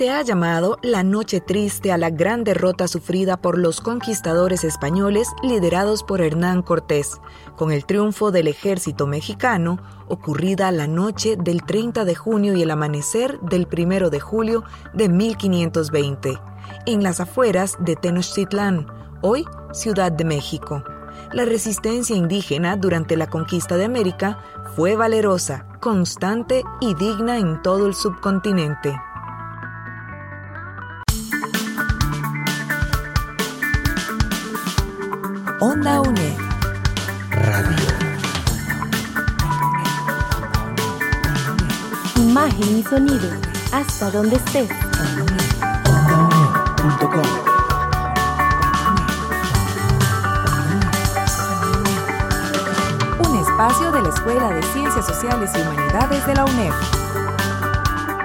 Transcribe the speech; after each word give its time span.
Se 0.00 0.08
ha 0.08 0.22
llamado 0.22 0.78
la 0.82 1.02
noche 1.02 1.40
triste 1.40 1.90
a 1.90 1.98
la 1.98 2.10
gran 2.10 2.44
derrota 2.44 2.86
sufrida 2.86 3.36
por 3.36 3.58
los 3.58 3.80
conquistadores 3.80 4.62
españoles 4.62 5.28
liderados 5.42 6.04
por 6.04 6.22
Hernán 6.22 6.62
Cortés, 6.62 7.20
con 7.56 7.72
el 7.72 7.84
triunfo 7.84 8.30
del 8.30 8.46
ejército 8.46 9.06
mexicano 9.06 9.82
ocurrida 10.08 10.70
la 10.70 10.86
noche 10.86 11.36
del 11.36 11.64
30 11.64 12.04
de 12.04 12.14
junio 12.14 12.56
y 12.56 12.62
el 12.62 12.70
amanecer 12.70 13.40
del 13.40 13.66
1 13.70 14.10
de 14.10 14.20
julio 14.20 14.62
de 14.94 15.08
1520, 15.08 16.38
en 16.86 17.02
las 17.02 17.18
afueras 17.18 17.76
de 17.80 17.96
Tenochtitlán, 17.96 18.99
hoy 19.22 19.46
Ciudad 19.72 20.12
de 20.12 20.24
México. 20.24 20.82
La 21.32 21.44
resistencia 21.44 22.16
indígena 22.16 22.76
durante 22.76 23.16
la 23.16 23.28
conquista 23.28 23.76
de 23.76 23.84
América 23.84 24.38
fue 24.74 24.96
valerosa, 24.96 25.66
constante 25.80 26.64
y 26.80 26.94
digna 26.94 27.38
en 27.38 27.62
todo 27.62 27.86
el 27.86 27.94
subcontinente. 27.94 29.00
Onda 35.60 36.00
UNED. 36.00 36.38
Radio. 37.30 37.76
Imagen 42.16 42.78
y 42.78 42.82
sonido. 42.82 43.30
Hasta 43.72 44.10
donde 44.10 44.36
estés. 44.36 44.70
OndaUNED.com. 45.86 47.39
espacio 53.70 53.92
de 53.92 54.02
la 54.02 54.08
Escuela 54.08 54.50
de 54.50 54.62
Ciencias 54.72 55.06
Sociales 55.06 55.50
y 55.54 55.60
Humanidades 55.60 56.26
de 56.26 56.34
la 56.34 56.44
UNED. 56.44 56.72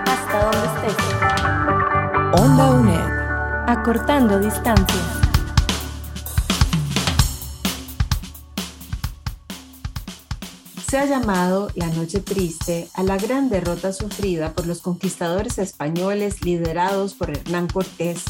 Hasta 0.08 0.44
donde 0.44 0.88
estés. 0.88 2.42
Onda 2.42 2.72
UNED. 2.72 3.68
Acortando 3.68 4.40
distancias. 4.40 5.04
Se 10.90 10.98
ha 10.98 11.06
llamado 11.06 11.70
la 11.76 11.88
Noche 11.88 12.22
Triste 12.22 12.90
a 12.96 13.04
la 13.04 13.18
gran 13.18 13.50
derrota 13.50 13.94
sufrida 13.94 14.54
por 14.54 14.66
los 14.66 14.82
conquistadores 14.82 15.60
españoles 15.60 16.44
liderados 16.44 17.14
por 17.14 17.30
Hernán 17.30 17.68
Cortés, 17.68 18.24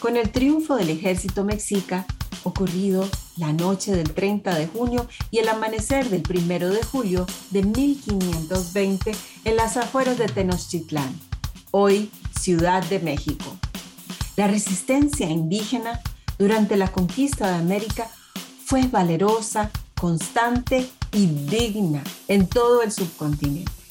con 0.00 0.16
el 0.16 0.30
triunfo 0.30 0.76
del 0.76 0.90
ejército 0.90 1.44
mexica 1.44 2.06
ocurrido 2.44 3.08
la 3.36 3.52
noche 3.52 3.92
del 3.92 4.12
30 4.12 4.54
de 4.54 4.66
junio 4.66 5.06
y 5.30 5.38
el 5.38 5.48
amanecer 5.48 6.08
del 6.10 6.22
1 6.28 6.70
de 6.70 6.82
julio 6.82 7.26
de 7.50 7.62
1520 7.62 9.12
en 9.44 9.56
las 9.56 9.76
afueras 9.76 10.18
de 10.18 10.26
Tenochtitlán, 10.26 11.18
hoy 11.70 12.10
Ciudad 12.38 12.84
de 12.84 12.98
México. 12.98 13.56
La 14.36 14.46
resistencia 14.46 15.28
indígena 15.28 16.00
durante 16.38 16.76
la 16.76 16.90
conquista 16.90 17.48
de 17.48 17.56
América 17.56 18.08
fue 18.64 18.86
valerosa, 18.88 19.70
constante 20.00 20.88
y 21.12 21.26
digna 21.26 22.02
en 22.28 22.46
todo 22.46 22.82
el 22.82 22.90
subcontinente. 22.90 23.81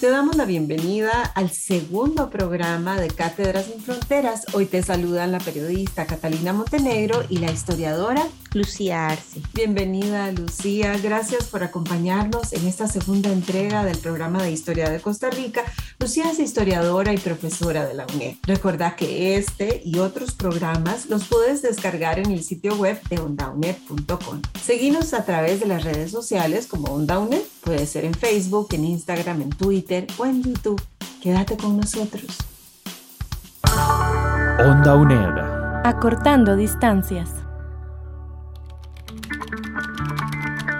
Te 0.00 0.10
damos 0.10 0.36
la 0.36 0.44
bienvenida 0.44 1.22
al 1.34 1.50
segundo 1.50 2.28
programa 2.28 3.00
de 3.00 3.08
Cátedras 3.08 3.64
sin 3.64 3.80
Fronteras. 3.80 4.44
Hoy 4.52 4.66
te 4.66 4.82
saludan 4.82 5.32
la 5.32 5.38
periodista 5.38 6.04
Catalina 6.04 6.52
Montenegro 6.52 7.24
y 7.30 7.38
la 7.38 7.50
historiadora 7.50 8.26
Lucía 8.56 9.08
Arce. 9.08 9.42
Bienvenida 9.52 10.32
Lucía, 10.32 10.96
gracias 10.96 11.44
por 11.44 11.62
acompañarnos 11.62 12.54
en 12.54 12.66
esta 12.66 12.88
segunda 12.88 13.30
entrega 13.30 13.84
del 13.84 13.98
programa 13.98 14.42
de 14.42 14.50
Historia 14.50 14.88
de 14.88 14.98
Costa 14.98 15.28
Rica. 15.28 15.62
Lucía 16.00 16.30
es 16.30 16.38
historiadora 16.38 17.12
y 17.12 17.18
profesora 17.18 17.84
de 17.84 17.94
la 17.94 18.06
UNED. 18.14 18.36
Recuerda 18.44 18.96
que 18.96 19.36
este 19.36 19.82
y 19.84 19.98
otros 19.98 20.32
programas 20.32 21.06
los 21.06 21.24
puedes 21.24 21.60
descargar 21.60 22.18
en 22.18 22.30
el 22.30 22.42
sitio 22.42 22.74
web 22.76 22.98
de 23.10 23.20
ondaunet.com. 23.20 24.40
Seguimos 24.62 25.12
a 25.12 25.24
través 25.24 25.60
de 25.60 25.66
las 25.66 25.84
redes 25.84 26.10
sociales 26.10 26.66
como 26.66 26.94
OndaUNED, 26.94 27.42
puede 27.62 27.86
ser 27.86 28.06
en 28.06 28.14
Facebook, 28.14 28.68
en 28.72 28.86
Instagram, 28.86 29.42
en 29.42 29.50
Twitter 29.50 30.06
o 30.16 30.24
en 30.24 30.42
YouTube. 30.42 30.80
Quédate 31.20 31.58
con 31.58 31.76
nosotros. 31.76 32.38
Onda 34.58 34.94
UNED. 34.94 35.84
Acortando 35.84 36.56
distancias. 36.56 37.45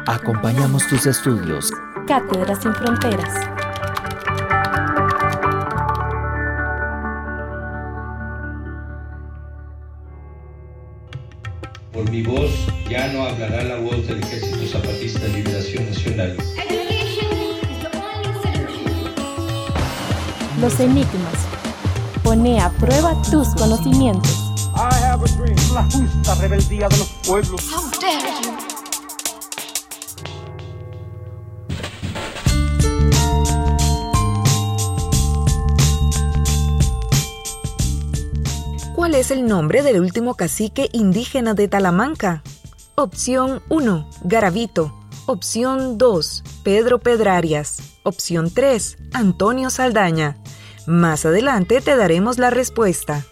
Acompañamos 0.09 0.87
tus 0.87 1.05
estudios. 1.05 1.73
Cátedras 2.07 2.63
sin 2.63 2.73
fronteras. 2.75 3.29
Por 11.93 12.09
mi 12.09 12.23
voz 12.23 12.53
ya 12.89 13.09
no 13.13 13.25
hablará 13.25 13.65
la 13.65 13.79
voz 13.79 14.07
del 14.07 14.23
Ejército 14.23 14.79
Zapatista 14.79 15.19
de 15.19 15.29
Liberación 15.31 15.87
Nacional. 15.87 16.37
Los 20.61 20.79
enigmas. 20.79 21.35
Pone 22.23 22.61
a 22.61 22.71
prueba 22.71 23.21
tus 23.29 23.49
conocimientos. 23.57 24.53
I 24.77 24.95
have 25.05 25.25
a 25.25 25.37
dream. 25.37 25.57
La 25.75 25.83
justa 25.83 26.35
rebeldía 26.37 26.87
de 26.89 26.99
los 26.99 27.09
pueblos. 27.27 27.61
¿Cuál 27.63 28.36
es 39.27 39.33
el 39.33 39.45
nombre 39.45 39.83
del 39.83 40.01
último 40.01 40.37
cacique 40.37 40.89
indígena 40.93 41.55
de 41.55 41.67
Talamanca? 41.67 42.45
Opción 42.95 43.61
1, 43.71 44.09
Garavito. 44.23 44.95
Opción 45.27 45.99
2, 45.99 46.45
Pedro 46.63 47.01
Pedrarias. 47.01 47.99
Opción 48.05 48.53
3, 48.55 48.99
Antonio 49.15 49.71
Saldaña. 49.71 50.37
Más 50.87 51.27
adelante 51.27 51.81
te 51.81 51.97
daremos 51.97 52.39
la 52.39 52.51
respuesta. 52.51 53.27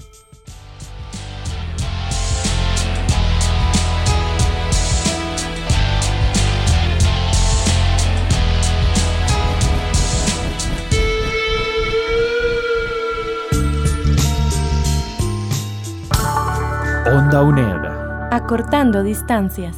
Onda 17.34 17.42
UNED. 17.48 18.30
Acortando 18.30 19.02
distancias. 19.02 19.76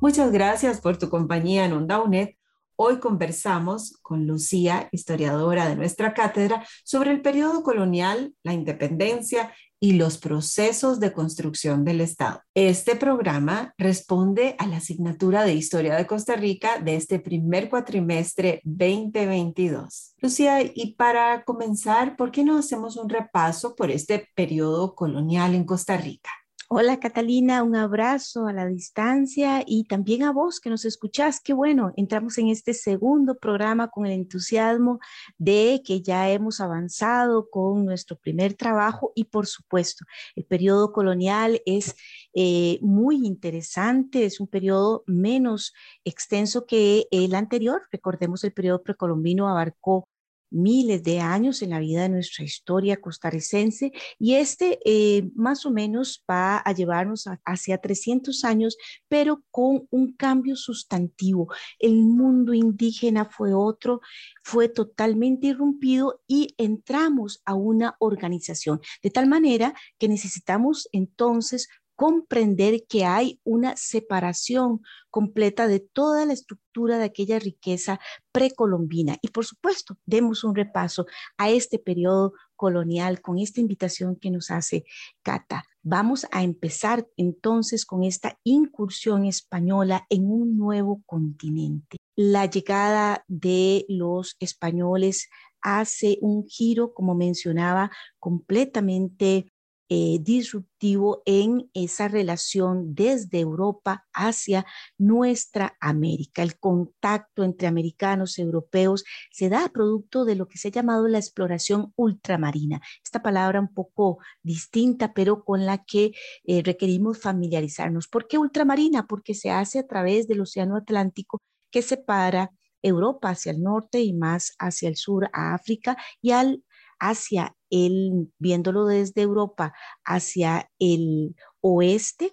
Muchas 0.00 0.32
gracias 0.32 0.80
por 0.80 0.96
tu 0.96 1.10
compañía 1.10 1.66
en 1.66 1.74
Onda 1.74 2.00
UNED. 2.00 2.30
Hoy 2.74 2.98
conversamos 2.98 3.98
con 4.00 4.26
Lucía, 4.26 4.88
historiadora 4.92 5.68
de 5.68 5.76
nuestra 5.76 6.14
cátedra, 6.14 6.66
sobre 6.84 7.10
el 7.10 7.20
periodo 7.20 7.62
colonial, 7.62 8.34
la 8.42 8.54
independencia 8.54 9.52
y 9.80 9.92
los 9.94 10.18
procesos 10.18 11.00
de 11.00 11.12
construcción 11.12 11.84
del 11.84 12.00
Estado. 12.00 12.42
Este 12.54 12.96
programa 12.96 13.74
responde 13.78 14.56
a 14.58 14.66
la 14.66 14.78
asignatura 14.78 15.44
de 15.44 15.54
Historia 15.54 15.96
de 15.96 16.06
Costa 16.06 16.36
Rica 16.36 16.78
de 16.78 16.96
este 16.96 17.18
primer 17.18 17.68
cuatrimestre 17.68 18.60
2022. 18.64 20.14
Lucía, 20.18 20.62
y 20.62 20.94
para 20.94 21.44
comenzar, 21.44 22.16
¿por 22.16 22.30
qué 22.30 22.44
no 22.44 22.58
hacemos 22.58 22.96
un 22.96 23.08
repaso 23.08 23.74
por 23.74 23.90
este 23.90 24.28
periodo 24.34 24.94
colonial 24.94 25.54
en 25.54 25.64
Costa 25.64 25.96
Rica? 25.96 26.30
Hola 26.68 26.98
Catalina, 26.98 27.62
un 27.62 27.76
abrazo 27.76 28.48
a 28.48 28.52
la 28.52 28.66
distancia 28.66 29.62
y 29.64 29.84
también 29.84 30.24
a 30.24 30.32
vos 30.32 30.58
que 30.58 30.68
nos 30.68 30.84
escuchás. 30.84 31.40
Qué 31.40 31.52
bueno, 31.52 31.92
entramos 31.96 32.38
en 32.38 32.48
este 32.48 32.74
segundo 32.74 33.36
programa 33.38 33.88
con 33.88 34.04
el 34.04 34.12
entusiasmo 34.12 34.98
de 35.38 35.80
que 35.86 36.02
ya 36.02 36.28
hemos 36.28 36.60
avanzado 36.60 37.48
con 37.50 37.84
nuestro 37.84 38.16
primer 38.18 38.54
trabajo 38.54 39.12
y 39.14 39.24
por 39.24 39.46
supuesto, 39.46 40.04
el 40.34 40.44
periodo 40.44 40.92
colonial 40.92 41.62
es 41.66 41.94
eh, 42.34 42.80
muy 42.82 43.24
interesante, 43.24 44.24
es 44.24 44.40
un 44.40 44.48
periodo 44.48 45.04
menos 45.06 45.72
extenso 46.04 46.66
que 46.66 47.06
el 47.12 47.36
anterior. 47.36 47.82
Recordemos, 47.92 48.42
el 48.42 48.52
periodo 48.52 48.82
precolombino 48.82 49.48
abarcó 49.48 50.08
miles 50.50 51.02
de 51.02 51.20
años 51.20 51.62
en 51.62 51.70
la 51.70 51.80
vida 51.80 52.02
de 52.02 52.08
nuestra 52.08 52.44
historia 52.44 53.00
costarricense 53.00 53.92
y 54.18 54.34
este 54.34 54.78
eh, 54.84 55.30
más 55.34 55.66
o 55.66 55.70
menos 55.70 56.24
va 56.30 56.58
a 56.58 56.72
llevarnos 56.72 57.24
hacia 57.44 57.78
300 57.78 58.44
años, 58.44 58.76
pero 59.08 59.42
con 59.50 59.86
un 59.90 60.14
cambio 60.14 60.56
sustantivo. 60.56 61.48
El 61.78 61.96
mundo 62.02 62.54
indígena 62.54 63.24
fue 63.24 63.54
otro, 63.54 64.00
fue 64.42 64.68
totalmente 64.68 65.48
irrumpido 65.48 66.20
y 66.26 66.54
entramos 66.58 67.42
a 67.44 67.54
una 67.54 67.96
organización, 67.98 68.80
de 69.02 69.10
tal 69.10 69.26
manera 69.26 69.74
que 69.98 70.08
necesitamos 70.08 70.88
entonces 70.92 71.68
comprender 71.96 72.84
que 72.88 73.04
hay 73.04 73.40
una 73.42 73.76
separación 73.76 74.82
completa 75.10 75.66
de 75.66 75.80
toda 75.80 76.26
la 76.26 76.34
estructura 76.34 76.98
de 76.98 77.04
aquella 77.04 77.38
riqueza 77.38 77.98
precolombina. 78.32 79.16
Y 79.22 79.28
por 79.28 79.46
supuesto, 79.46 79.96
demos 80.04 80.44
un 80.44 80.54
repaso 80.54 81.06
a 81.38 81.48
este 81.50 81.78
periodo 81.78 82.34
colonial 82.54 83.20
con 83.22 83.38
esta 83.38 83.60
invitación 83.60 84.16
que 84.16 84.30
nos 84.30 84.50
hace 84.50 84.84
Cata. 85.22 85.64
Vamos 85.82 86.26
a 86.32 86.42
empezar 86.42 87.06
entonces 87.16 87.86
con 87.86 88.04
esta 88.04 88.38
incursión 88.44 89.24
española 89.24 90.06
en 90.10 90.30
un 90.30 90.58
nuevo 90.58 91.02
continente. 91.06 91.96
La 92.14 92.46
llegada 92.46 93.24
de 93.28 93.86
los 93.88 94.36
españoles 94.40 95.28
hace 95.62 96.18
un 96.20 96.46
giro, 96.46 96.92
como 96.94 97.14
mencionaba, 97.14 97.90
completamente 98.18 99.52
eh, 99.88 100.18
disruptivo 100.20 101.22
en 101.26 101.70
esa 101.72 102.08
relación 102.08 102.94
desde 102.94 103.40
Europa 103.40 104.06
hacia 104.12 104.66
nuestra 104.98 105.76
América. 105.80 106.42
El 106.42 106.58
contacto 106.58 107.44
entre 107.44 107.68
americanos 107.68 108.38
europeos 108.38 109.04
se 109.30 109.48
da 109.48 109.68
producto 109.68 110.24
de 110.24 110.34
lo 110.34 110.48
que 110.48 110.58
se 110.58 110.68
ha 110.68 110.70
llamado 110.72 111.06
la 111.08 111.18
exploración 111.18 111.92
ultramarina. 111.96 112.80
Esta 113.04 113.22
palabra 113.22 113.60
un 113.60 113.72
poco 113.72 114.18
distinta, 114.42 115.14
pero 115.14 115.44
con 115.44 115.66
la 115.66 115.84
que 115.84 116.12
eh, 116.44 116.62
requerimos 116.64 117.20
familiarizarnos. 117.20 118.08
¿Por 118.08 118.26
qué 118.26 118.38
ultramarina? 118.38 119.06
Porque 119.06 119.34
se 119.34 119.50
hace 119.50 119.78
a 119.78 119.86
través 119.86 120.26
del 120.28 120.40
Océano 120.40 120.76
Atlántico 120.76 121.40
que 121.70 121.82
separa 121.82 122.50
Europa 122.82 123.30
hacia 123.30 123.52
el 123.52 123.62
norte 123.62 124.00
y 124.00 124.12
más 124.12 124.54
hacia 124.58 124.88
el 124.88 124.96
sur 124.96 125.28
a 125.32 125.54
África 125.54 125.96
y 126.20 126.30
al 126.32 126.62
hacia 126.98 127.55
el, 127.70 128.32
viéndolo 128.38 128.86
desde 128.86 129.22
Europa, 129.22 129.74
hacia 130.04 130.70
el 130.78 131.34
oeste, 131.60 132.30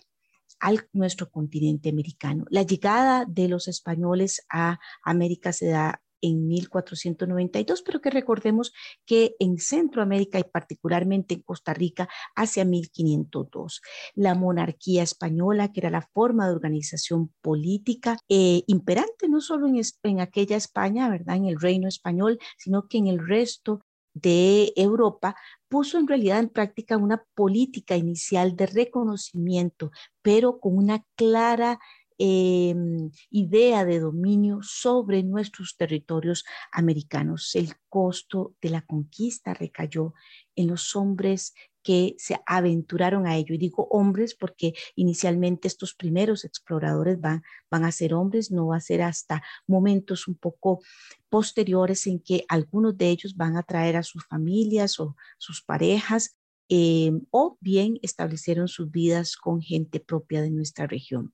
al 0.60 0.88
nuestro 0.94 1.30
continente 1.30 1.90
americano. 1.90 2.46
La 2.50 2.64
llegada 2.64 3.26
de 3.28 3.50
los 3.50 3.68
españoles 3.68 4.46
a 4.50 4.80
América 5.04 5.52
se 5.52 5.68
da 5.68 6.02
en 6.24 6.48
1492, 6.48 7.84
pero 7.84 8.00
que 8.00 8.10
recordemos 8.10 8.74
que 9.06 9.36
en 9.40 9.58
Centroamérica 9.58 10.40
y 10.40 10.46
particularmente 10.46 11.34
en 11.34 11.42
Costa 11.42 11.74
Rica 11.74 12.08
hacia 12.34 12.64
1502. 12.64 13.82
La 14.16 14.34
monarquía 14.34 15.04
española, 15.04 15.74
que 15.74 15.82
era 15.82 15.90
la 15.90 16.02
forma 16.14 16.48
de 16.48 16.56
organización 16.56 17.34
política 17.42 18.18
eh, 18.30 18.64
imperante 18.68 19.28
no 19.28 19.42
solo 19.42 19.68
en, 19.68 19.82
en 20.04 20.22
aquella 20.22 20.56
España, 20.56 21.10
¿verdad? 21.10 21.36
En 21.36 21.46
el 21.46 21.60
reino 21.60 21.90
español, 21.90 22.40
sino 22.58 22.88
que 22.88 23.00
en 23.00 23.08
el 23.08 23.28
resto 23.28 23.82
de 24.14 24.74
Europa 24.76 25.36
puso 25.68 25.98
en 25.98 26.08
realidad 26.08 26.40
en 26.40 26.50
práctica 26.50 26.98
una 26.98 27.24
política 27.34 27.98
inicial 27.98 28.56
de 28.56 28.68
reconocimiento, 28.68 29.92
pero 30.22 30.60
con 30.60 30.78
una 30.78 31.04
clara 31.16 31.80
em, 32.20 33.10
idea 33.32 33.86
de 33.86 34.00
dominio 34.00 34.60
sobre 34.62 35.24
nuestros 35.24 35.76
territorios 35.78 36.46
americanos. 36.72 37.56
El 37.56 37.74
costo 37.90 38.56
de 38.62 38.70
la 38.70 38.84
conquista 38.84 39.54
recayó 39.54 40.14
en 40.56 40.68
los 40.68 40.96
hombres 40.96 41.54
que 41.84 42.16
se 42.18 42.40
aventuraron 42.46 43.28
a 43.28 43.38
ello. 43.38 43.54
Y 43.54 43.58
digo 43.58 43.88
hombres 43.90 44.36
porque 44.36 44.74
inicialmente 44.96 45.68
estos 45.68 45.94
primeros 45.94 46.46
exploradores 46.46 47.20
van, 47.20 47.44
van 47.70 47.84
a 47.84 47.92
ser 47.92 48.14
hombres, 48.14 48.52
no 48.52 48.68
va 48.68 48.78
a 48.78 48.82
ser 48.82 49.02
hasta 49.02 49.44
momentos 49.68 50.28
un 50.28 50.36
poco 50.36 50.82
posteriores 51.30 52.08
en 52.08 52.20
que 52.20 52.46
algunos 52.48 52.98
de 52.98 53.10
ellos 53.10 53.36
van 53.36 53.58
a 53.58 53.64
traer 53.64 53.98
a 53.98 54.04
sus 54.04 54.26
familias 54.26 55.00
o 55.00 55.16
sus 55.38 55.62
parejas 55.62 56.38
eh, 56.70 57.12
o 57.30 57.58
bien 57.60 58.00
establecieron 58.02 58.68
sus 58.68 58.90
vidas 58.90 59.36
con 59.36 59.62
gente 59.62 60.00
propia 60.00 60.42
de 60.42 60.52
nuestra 60.52 60.88
región. 60.88 61.34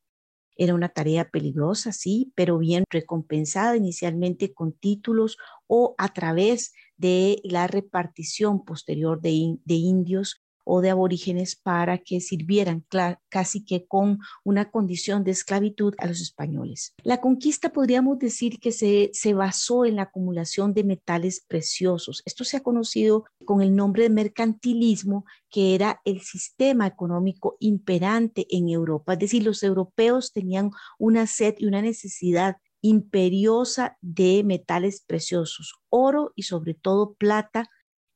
Era 0.59 0.75
una 0.75 0.89
tarea 0.89 1.29
peligrosa, 1.29 1.93
sí, 1.93 2.33
pero 2.35 2.57
bien 2.57 2.83
recompensada 2.89 3.77
inicialmente 3.77 4.53
con 4.53 4.73
títulos 4.73 5.37
o 5.67 5.95
a 5.97 6.13
través 6.13 6.73
de 6.97 7.39
la 7.45 7.65
repartición 7.67 8.65
posterior 8.65 9.21
de, 9.21 9.55
de 9.63 9.73
indios 9.75 10.41
o 10.71 10.81
de 10.81 10.91
aborígenes 10.91 11.55
para 11.55 11.97
que 11.97 12.21
sirvieran 12.21 12.85
casi 13.27 13.65
que 13.65 13.87
con 13.87 14.19
una 14.43 14.69
condición 14.69 15.23
de 15.23 15.31
esclavitud 15.31 15.95
a 15.97 16.05
los 16.05 16.21
españoles. 16.21 16.93
La 17.03 17.19
conquista 17.19 17.69
podríamos 17.73 18.19
decir 18.19 18.59
que 18.59 18.71
se, 18.71 19.09
se 19.13 19.33
basó 19.33 19.85
en 19.85 19.95
la 19.95 20.03
acumulación 20.03 20.75
de 20.75 20.83
metales 20.83 21.43
preciosos. 21.47 22.21
Esto 22.23 22.43
se 22.43 22.57
ha 22.57 22.59
conocido 22.59 23.25
con 23.45 23.63
el 23.63 23.75
nombre 23.75 24.03
de 24.03 24.11
mercantilismo, 24.11 25.25
que 25.49 25.73
era 25.73 26.01
el 26.05 26.21
sistema 26.21 26.85
económico 26.85 27.57
imperante 27.59 28.45
en 28.51 28.69
Europa. 28.69 29.13
Es 29.13 29.19
decir, 29.19 29.43
los 29.43 29.63
europeos 29.63 30.31
tenían 30.33 30.69
una 30.99 31.25
sed 31.25 31.55
y 31.57 31.65
una 31.65 31.81
necesidad 31.81 32.57
imperiosa 32.81 33.97
de 34.01 34.43
metales 34.43 35.01
preciosos, 35.01 35.79
oro 35.89 36.31
y 36.35 36.43
sobre 36.43 36.75
todo 36.75 37.13
plata, 37.15 37.69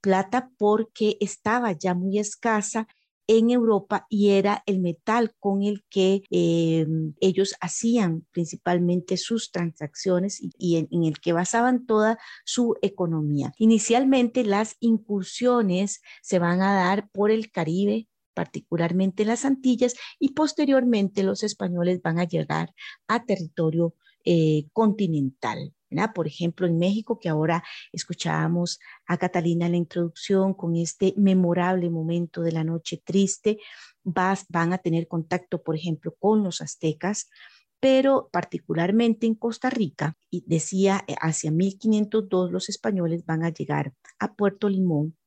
plata 0.03 0.51
porque 0.57 1.15
estaba 1.21 1.71
ya 1.71 1.93
muy 1.95 2.19
escasa 2.19 2.87
en 3.27 3.49
Europa 3.49 4.05
y 4.09 4.31
era 4.31 4.63
el 4.65 4.81
metal 4.81 5.33
con 5.39 5.63
el 5.63 5.85
que 5.89 6.23
eh, 6.29 6.85
ellos 7.21 7.55
hacían 7.61 8.25
principalmente 8.31 9.15
sus 9.15 9.51
transacciones 9.51 10.41
y, 10.41 10.75
en, 10.75 11.03
el 11.05 11.21
que 11.21 11.31
basaban 11.31 11.85
toda 11.85 12.19
su 12.43 12.75
economía. 12.81 13.53
Inicialmente 13.57 14.43
las 14.43 14.75
incursiones 14.81 16.01
se 16.21 16.37
van 16.37 16.61
a 16.61 16.73
dar 16.73 17.09
por 17.11 17.31
el 17.31 17.49
Caribe, 17.49 18.09
particularmente 18.33 19.23
las 19.23 19.45
Antillas, 19.45 19.93
y 20.19 20.33
posteriormente 20.33 21.23
los 21.23 21.43
españoles 21.43 22.01
van 22.01 22.19
a 22.19 22.25
llegar 22.25 22.73
a 23.07 23.23
territorio 23.23 23.95
eh, 24.25 24.65
continental. 24.73 25.73
Por 26.13 26.27
ejemplo, 26.27 26.67
en 26.67 26.77
México, 26.77 27.19
que 27.19 27.29
ahora 27.29 27.63
escuchábamos 27.91 28.79
a 29.05 29.17
Catalina 29.17 29.65
en 29.65 29.73
la 29.73 29.77
introducción 29.77 30.53
con 30.53 30.75
este 30.75 31.13
memorable 31.17 31.89
momento 31.89 32.41
de 32.41 32.51
la 32.51 32.63
noche 32.63 33.01
triste, 33.03 33.59
vas, 34.03 34.45
van 34.49 34.73
a 34.73 34.77
tener 34.77 35.07
contacto, 35.07 35.61
por 35.61 35.75
ejemplo, 35.75 36.15
con 36.19 36.43
los 36.43 36.61
aztecas, 36.61 37.29
pero 37.79 38.29
particularmente 38.31 39.27
en 39.27 39.35
Costa 39.35 39.69
Rica, 39.69 40.17
decía, 40.31 41.03
eh, 41.07 41.15
hacia 41.19 41.51
1502 41.51 42.51
los 42.51 42.69
españoles 42.69 43.25
van 43.25 43.43
a 43.43 43.49
llegar 43.49 43.93
a 44.19 44.35
Puerto 44.35 44.69
Limón 44.69 45.17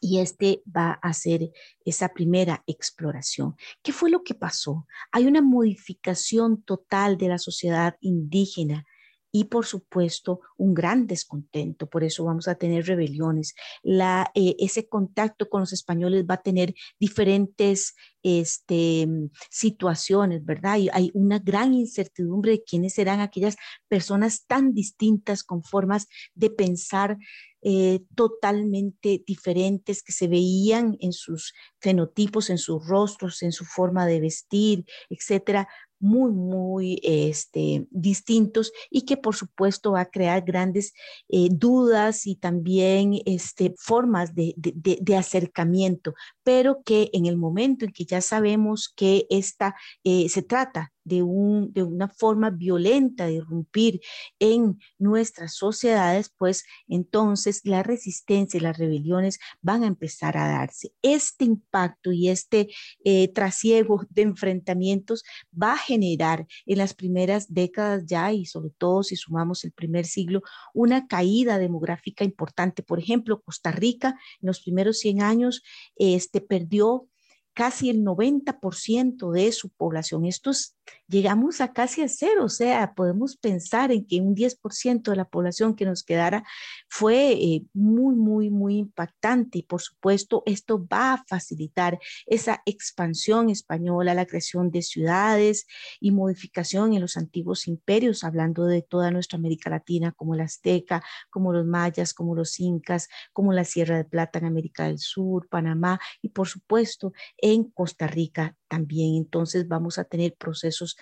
y 0.00 0.18
este 0.18 0.62
va 0.66 0.98
a 1.02 1.08
hacer 1.10 1.52
esa 1.84 2.08
primera 2.08 2.64
exploración. 2.66 3.54
¿Qué 3.82 3.92
fue 3.92 4.10
lo 4.10 4.24
que 4.24 4.34
pasó? 4.34 4.86
Hay 5.12 5.26
una 5.26 5.42
modificación 5.42 6.62
total 6.62 7.18
de 7.18 7.28
la 7.28 7.38
sociedad 7.38 7.96
indígena 8.00 8.86
y 9.32 9.44
por 9.44 9.66
supuesto 9.66 10.40
un 10.56 10.74
gran 10.74 11.06
descontento, 11.06 11.88
por 11.88 12.04
eso 12.04 12.24
vamos 12.24 12.48
a 12.48 12.56
tener 12.56 12.86
rebeliones. 12.86 13.54
Eh, 13.84 14.56
ese 14.58 14.88
contacto 14.88 15.48
con 15.48 15.60
los 15.60 15.72
españoles 15.72 16.24
va 16.28 16.34
a 16.34 16.42
tener 16.42 16.74
diferentes 16.98 17.94
este, 18.22 19.08
situaciones, 19.50 20.44
¿verdad? 20.44 20.78
Y 20.78 20.88
hay 20.92 21.10
una 21.14 21.38
gran 21.38 21.74
incertidumbre 21.74 22.52
de 22.52 22.64
quiénes 22.64 22.94
serán 22.94 23.20
aquellas 23.20 23.56
personas 23.88 24.46
tan 24.46 24.74
distintas 24.74 25.42
con 25.42 25.62
formas 25.62 26.06
de 26.34 26.50
pensar 26.50 27.16
eh, 27.62 28.00
totalmente 28.14 29.22
diferentes 29.26 30.02
que 30.02 30.12
se 30.12 30.28
veían 30.28 30.96
en 31.00 31.12
sus 31.12 31.52
fenotipos, 31.78 32.48
en 32.48 32.56
sus 32.56 32.86
rostros, 32.86 33.42
en 33.42 33.52
su 33.52 33.66
forma 33.66 34.06
de 34.06 34.20
vestir, 34.20 34.84
etcétera, 35.10 35.68
muy, 36.00 36.32
muy 36.32 37.00
este, 37.02 37.86
distintos 37.90 38.72
y 38.90 39.02
que 39.02 39.16
por 39.16 39.36
supuesto 39.36 39.92
va 39.92 40.00
a 40.00 40.10
crear 40.10 40.42
grandes 40.42 40.94
eh, 41.28 41.48
dudas 41.50 42.26
y 42.26 42.36
también 42.36 43.20
este, 43.26 43.74
formas 43.78 44.34
de, 44.34 44.54
de, 44.56 45.16
acercamiento, 45.16 46.14
pero 46.42 46.82
que 46.82 47.10
en 47.12 47.26
el 47.26 47.36
momento 47.36 47.84
en 47.84 47.92
que 47.92 48.06
ya 48.06 48.20
sabemos 48.20 48.92
que 48.96 49.26
esta, 49.28 49.76
eh, 50.02 50.28
se 50.28 50.42
trata 50.42 50.92
de, 51.04 51.22
un, 51.22 51.72
de 51.72 51.82
una 51.82 52.08
forma 52.08 52.50
violenta 52.50 53.26
de 53.26 53.34
irrumpir 53.34 54.00
en 54.38 54.78
nuestras 54.98 55.54
sociedades, 55.54 56.32
pues 56.36 56.64
entonces 56.88 57.60
la 57.64 57.82
resistencia 57.82 58.58
y 58.58 58.60
las 58.60 58.78
rebeliones 58.78 59.38
van 59.60 59.82
a 59.82 59.86
empezar 59.86 60.36
a 60.36 60.48
darse. 60.48 60.92
Este 61.02 61.44
impacto 61.44 62.12
y 62.12 62.28
este 62.28 62.68
eh, 63.04 63.28
trasiego 63.32 64.04
de 64.10 64.22
enfrentamientos 64.22 65.24
va 65.50 65.72
a 65.72 65.78
generar 65.78 66.46
en 66.66 66.78
las 66.78 66.94
primeras 66.94 67.52
décadas 67.52 68.04
ya 68.06 68.32
y 68.32 68.46
sobre 68.46 68.70
todo 68.70 69.02
si 69.02 69.16
sumamos 69.16 69.64
el 69.64 69.72
primer 69.72 70.06
siglo 70.06 70.42
una 70.74 71.06
caída 71.06 71.58
demográfica 71.58 72.24
importante. 72.24 72.82
Por 72.82 72.98
ejemplo, 72.98 73.40
Costa 73.42 73.70
Rica 73.70 74.18
en 74.40 74.46
los 74.46 74.60
primeros 74.60 74.98
100 74.98 75.22
años 75.22 75.62
este, 75.96 76.40
perdió 76.40 77.08
casi 77.54 77.90
el 77.90 78.02
90% 78.04 79.32
de 79.32 79.52
su 79.52 79.70
población. 79.70 80.24
Esto 80.24 80.50
es 80.50 80.76
llegamos 81.08 81.60
a 81.60 81.72
casi 81.72 82.02
a 82.02 82.08
cero, 82.08 82.44
o 82.44 82.48
sea, 82.48 82.94
podemos 82.94 83.36
pensar 83.36 83.90
en 83.90 84.06
que 84.06 84.20
un 84.20 84.34
10% 84.34 85.10
de 85.10 85.16
la 85.16 85.24
población 85.24 85.74
que 85.74 85.84
nos 85.84 86.04
quedara 86.04 86.44
fue 86.88 87.32
eh, 87.32 87.64
muy, 87.72 88.14
muy, 88.14 88.48
muy 88.48 88.76
impactante 88.76 89.58
y 89.58 89.62
por 89.62 89.82
supuesto 89.82 90.42
esto 90.46 90.86
va 90.86 91.14
a 91.14 91.24
facilitar 91.26 91.98
esa 92.26 92.62
expansión 92.64 93.50
española, 93.50 94.14
la 94.14 94.26
creación 94.26 94.70
de 94.70 94.82
ciudades 94.82 95.66
y 95.98 96.12
modificación 96.12 96.94
en 96.94 97.00
los 97.00 97.16
antiguos 97.16 97.66
imperios, 97.66 98.22
hablando 98.22 98.66
de 98.66 98.82
toda 98.82 99.10
nuestra 99.10 99.38
América 99.38 99.68
Latina, 99.68 100.12
como 100.12 100.36
la 100.36 100.44
Azteca, 100.44 101.02
como 101.28 101.52
los 101.52 101.66
mayas, 101.66 102.14
como 102.14 102.36
los 102.36 102.60
incas, 102.60 103.08
como 103.32 103.52
la 103.52 103.64
Sierra 103.64 103.96
de 103.96 104.04
Plata 104.04 104.38
en 104.38 104.46
América 104.46 104.84
del 104.84 104.98
Sur, 104.98 105.48
Panamá 105.48 105.98
y 106.22 106.28
por 106.28 106.46
supuesto 106.46 107.12
en 107.42 107.64
Costa 107.64 108.06
Rica 108.06 108.56
también. 108.68 109.16
Entonces 109.16 109.68
vamos 109.68 109.98
a 109.98 110.04
tener 110.04 110.34
procesos 110.36 110.96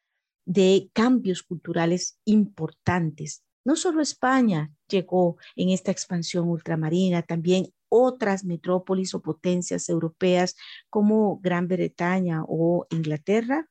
de 0.44 0.90
cambios 0.92 1.42
culturales 1.42 2.18
importantes. 2.24 3.42
No 3.64 3.76
solo 3.76 4.00
España 4.00 4.72
llegó 4.88 5.36
en 5.56 5.68
esta 5.70 5.90
expansión 5.90 6.48
ultramarina, 6.48 7.22
también 7.22 7.72
otras 7.90 8.44
metrópolis 8.44 9.14
o 9.14 9.22
potencias 9.22 9.88
europeas 9.88 10.56
como 10.90 11.38
Gran 11.40 11.68
Bretaña 11.68 12.42
o 12.46 12.86
Inglaterra, 12.90 13.68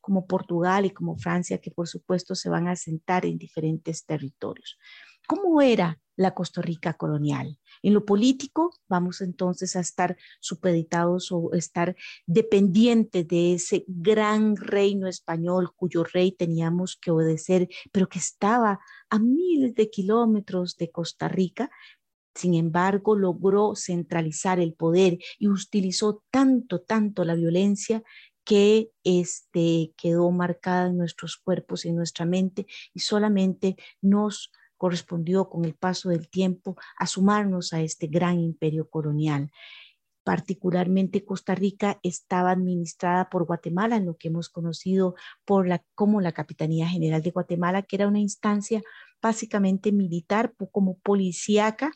como 0.00 0.26
Portugal 0.26 0.84
y 0.84 0.90
como 0.90 1.16
Francia, 1.16 1.58
que 1.58 1.70
por 1.70 1.88
supuesto 1.88 2.34
se 2.34 2.48
van 2.48 2.68
a 2.68 2.72
asentar 2.72 3.24
en 3.24 3.38
diferentes 3.38 4.04
territorios. 4.04 4.78
¿Cómo 5.26 5.60
era 5.60 5.98
la 6.16 6.34
Costa 6.34 6.62
Rica 6.62 6.94
colonial? 6.94 7.58
En 7.82 7.94
lo 7.94 8.04
político, 8.04 8.70
vamos 8.88 9.20
entonces 9.20 9.76
a 9.76 9.80
estar 9.80 10.16
supeditados 10.40 11.30
o 11.30 11.52
estar 11.52 11.96
dependientes 12.26 13.26
de 13.28 13.54
ese 13.54 13.84
gran 13.86 14.56
reino 14.56 15.08
español 15.08 15.72
cuyo 15.74 16.04
rey 16.04 16.32
teníamos 16.32 16.96
que 16.96 17.10
obedecer, 17.10 17.68
pero 17.92 18.08
que 18.08 18.18
estaba 18.18 18.80
a 19.10 19.18
miles 19.18 19.74
de 19.74 19.90
kilómetros 19.90 20.76
de 20.76 20.90
Costa 20.90 21.28
Rica, 21.28 21.70
sin 22.34 22.54
embargo, 22.54 23.16
logró 23.16 23.74
centralizar 23.74 24.60
el 24.60 24.74
poder 24.74 25.18
y 25.38 25.48
utilizó 25.48 26.22
tanto, 26.30 26.82
tanto 26.82 27.24
la 27.24 27.34
violencia 27.34 28.02
que 28.44 28.90
este, 29.04 29.92
quedó 29.96 30.30
marcada 30.30 30.88
en 30.88 30.98
nuestros 30.98 31.36
cuerpos 31.38 31.84
y 31.84 31.88
en 31.88 31.96
nuestra 31.96 32.26
mente 32.26 32.66
y 32.92 33.00
solamente 33.00 33.76
nos 34.02 34.52
correspondió 34.76 35.48
con 35.48 35.64
el 35.64 35.74
paso 35.74 36.08
del 36.08 36.28
tiempo 36.28 36.76
a 36.98 37.06
sumarnos 37.06 37.72
a 37.72 37.80
este 37.80 38.06
gran 38.06 38.40
imperio 38.40 38.88
colonial. 38.88 39.50
Particularmente 40.24 41.24
Costa 41.24 41.54
Rica 41.54 42.00
estaba 42.02 42.50
administrada 42.50 43.28
por 43.30 43.46
Guatemala, 43.46 43.96
en 43.96 44.06
lo 44.06 44.16
que 44.16 44.28
hemos 44.28 44.48
conocido 44.48 45.14
por 45.44 45.68
la, 45.68 45.84
como 45.94 46.20
la 46.20 46.32
Capitanía 46.32 46.88
General 46.88 47.22
de 47.22 47.30
Guatemala, 47.30 47.82
que 47.82 47.96
era 47.96 48.08
una 48.08 48.18
instancia 48.18 48.82
básicamente 49.22 49.92
militar, 49.92 50.52
como 50.72 50.98
policíaca, 50.98 51.92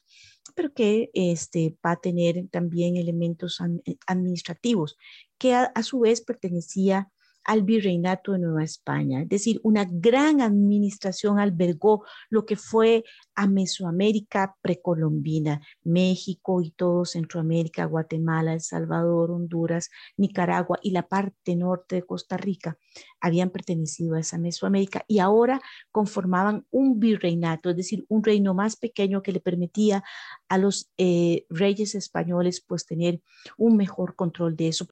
pero 0.55 0.73
que 0.73 1.11
este, 1.13 1.77
va 1.85 1.93
a 1.93 2.01
tener 2.01 2.49
también 2.51 2.97
elementos 2.97 3.61
administrativos, 4.07 4.97
que 5.39 5.55
a 5.55 5.83
su 5.83 6.01
vez 6.01 6.21
pertenecía 6.23 7.11
al 7.45 7.63
virreinato 7.63 8.33
de 8.33 8.39
Nueva 8.39 8.63
España. 8.63 9.23
Es 9.23 9.29
decir, 9.29 9.61
una 9.63 9.87
gran 9.89 10.41
administración 10.41 11.39
albergó 11.39 12.05
lo 12.29 12.45
que 12.45 12.57
fue 12.57 13.05
a 13.35 13.47
Mesoamérica 13.47 14.57
precolombina, 14.61 15.61
México 15.83 16.61
y 16.61 16.71
todo 16.73 17.05
Centroamérica, 17.05 17.85
Guatemala, 17.87 18.53
El 18.53 18.61
Salvador, 18.61 19.31
Honduras, 19.31 19.91
Nicaragua 20.17 20.79
y 20.83 20.91
la 20.91 21.09
parte 21.09 21.57
norte 21.57 21.97
de 21.97 22.03
Costa 22.03 22.37
Rica 22.37 22.79
habían 23.21 23.51
pertenecido 23.51 24.15
a 24.15 24.21
esa 24.21 24.39
Mesoamérica 24.39 25.05
y 25.09 25.19
ahora 25.19 25.61
conformaban 25.91 26.67
un 26.71 27.01
virreinato, 27.01 27.71
es 27.71 27.77
decir, 27.77 28.05
un 28.09 28.23
reino 28.23 28.55
más 28.55 28.77
pequeño 28.77 29.23
que 29.23 29.33
le 29.33 29.41
permitía 29.41 30.05
a 30.49 30.59
los 30.59 30.91
eh, 30.99 31.47
reyes 31.49 31.95
españoles 31.95 32.65
pues 32.67 32.87
tener 32.87 33.21
un 33.57 33.77
mejor 33.77 34.15
control 34.17 34.57
de 34.57 34.69
eso. 34.69 34.87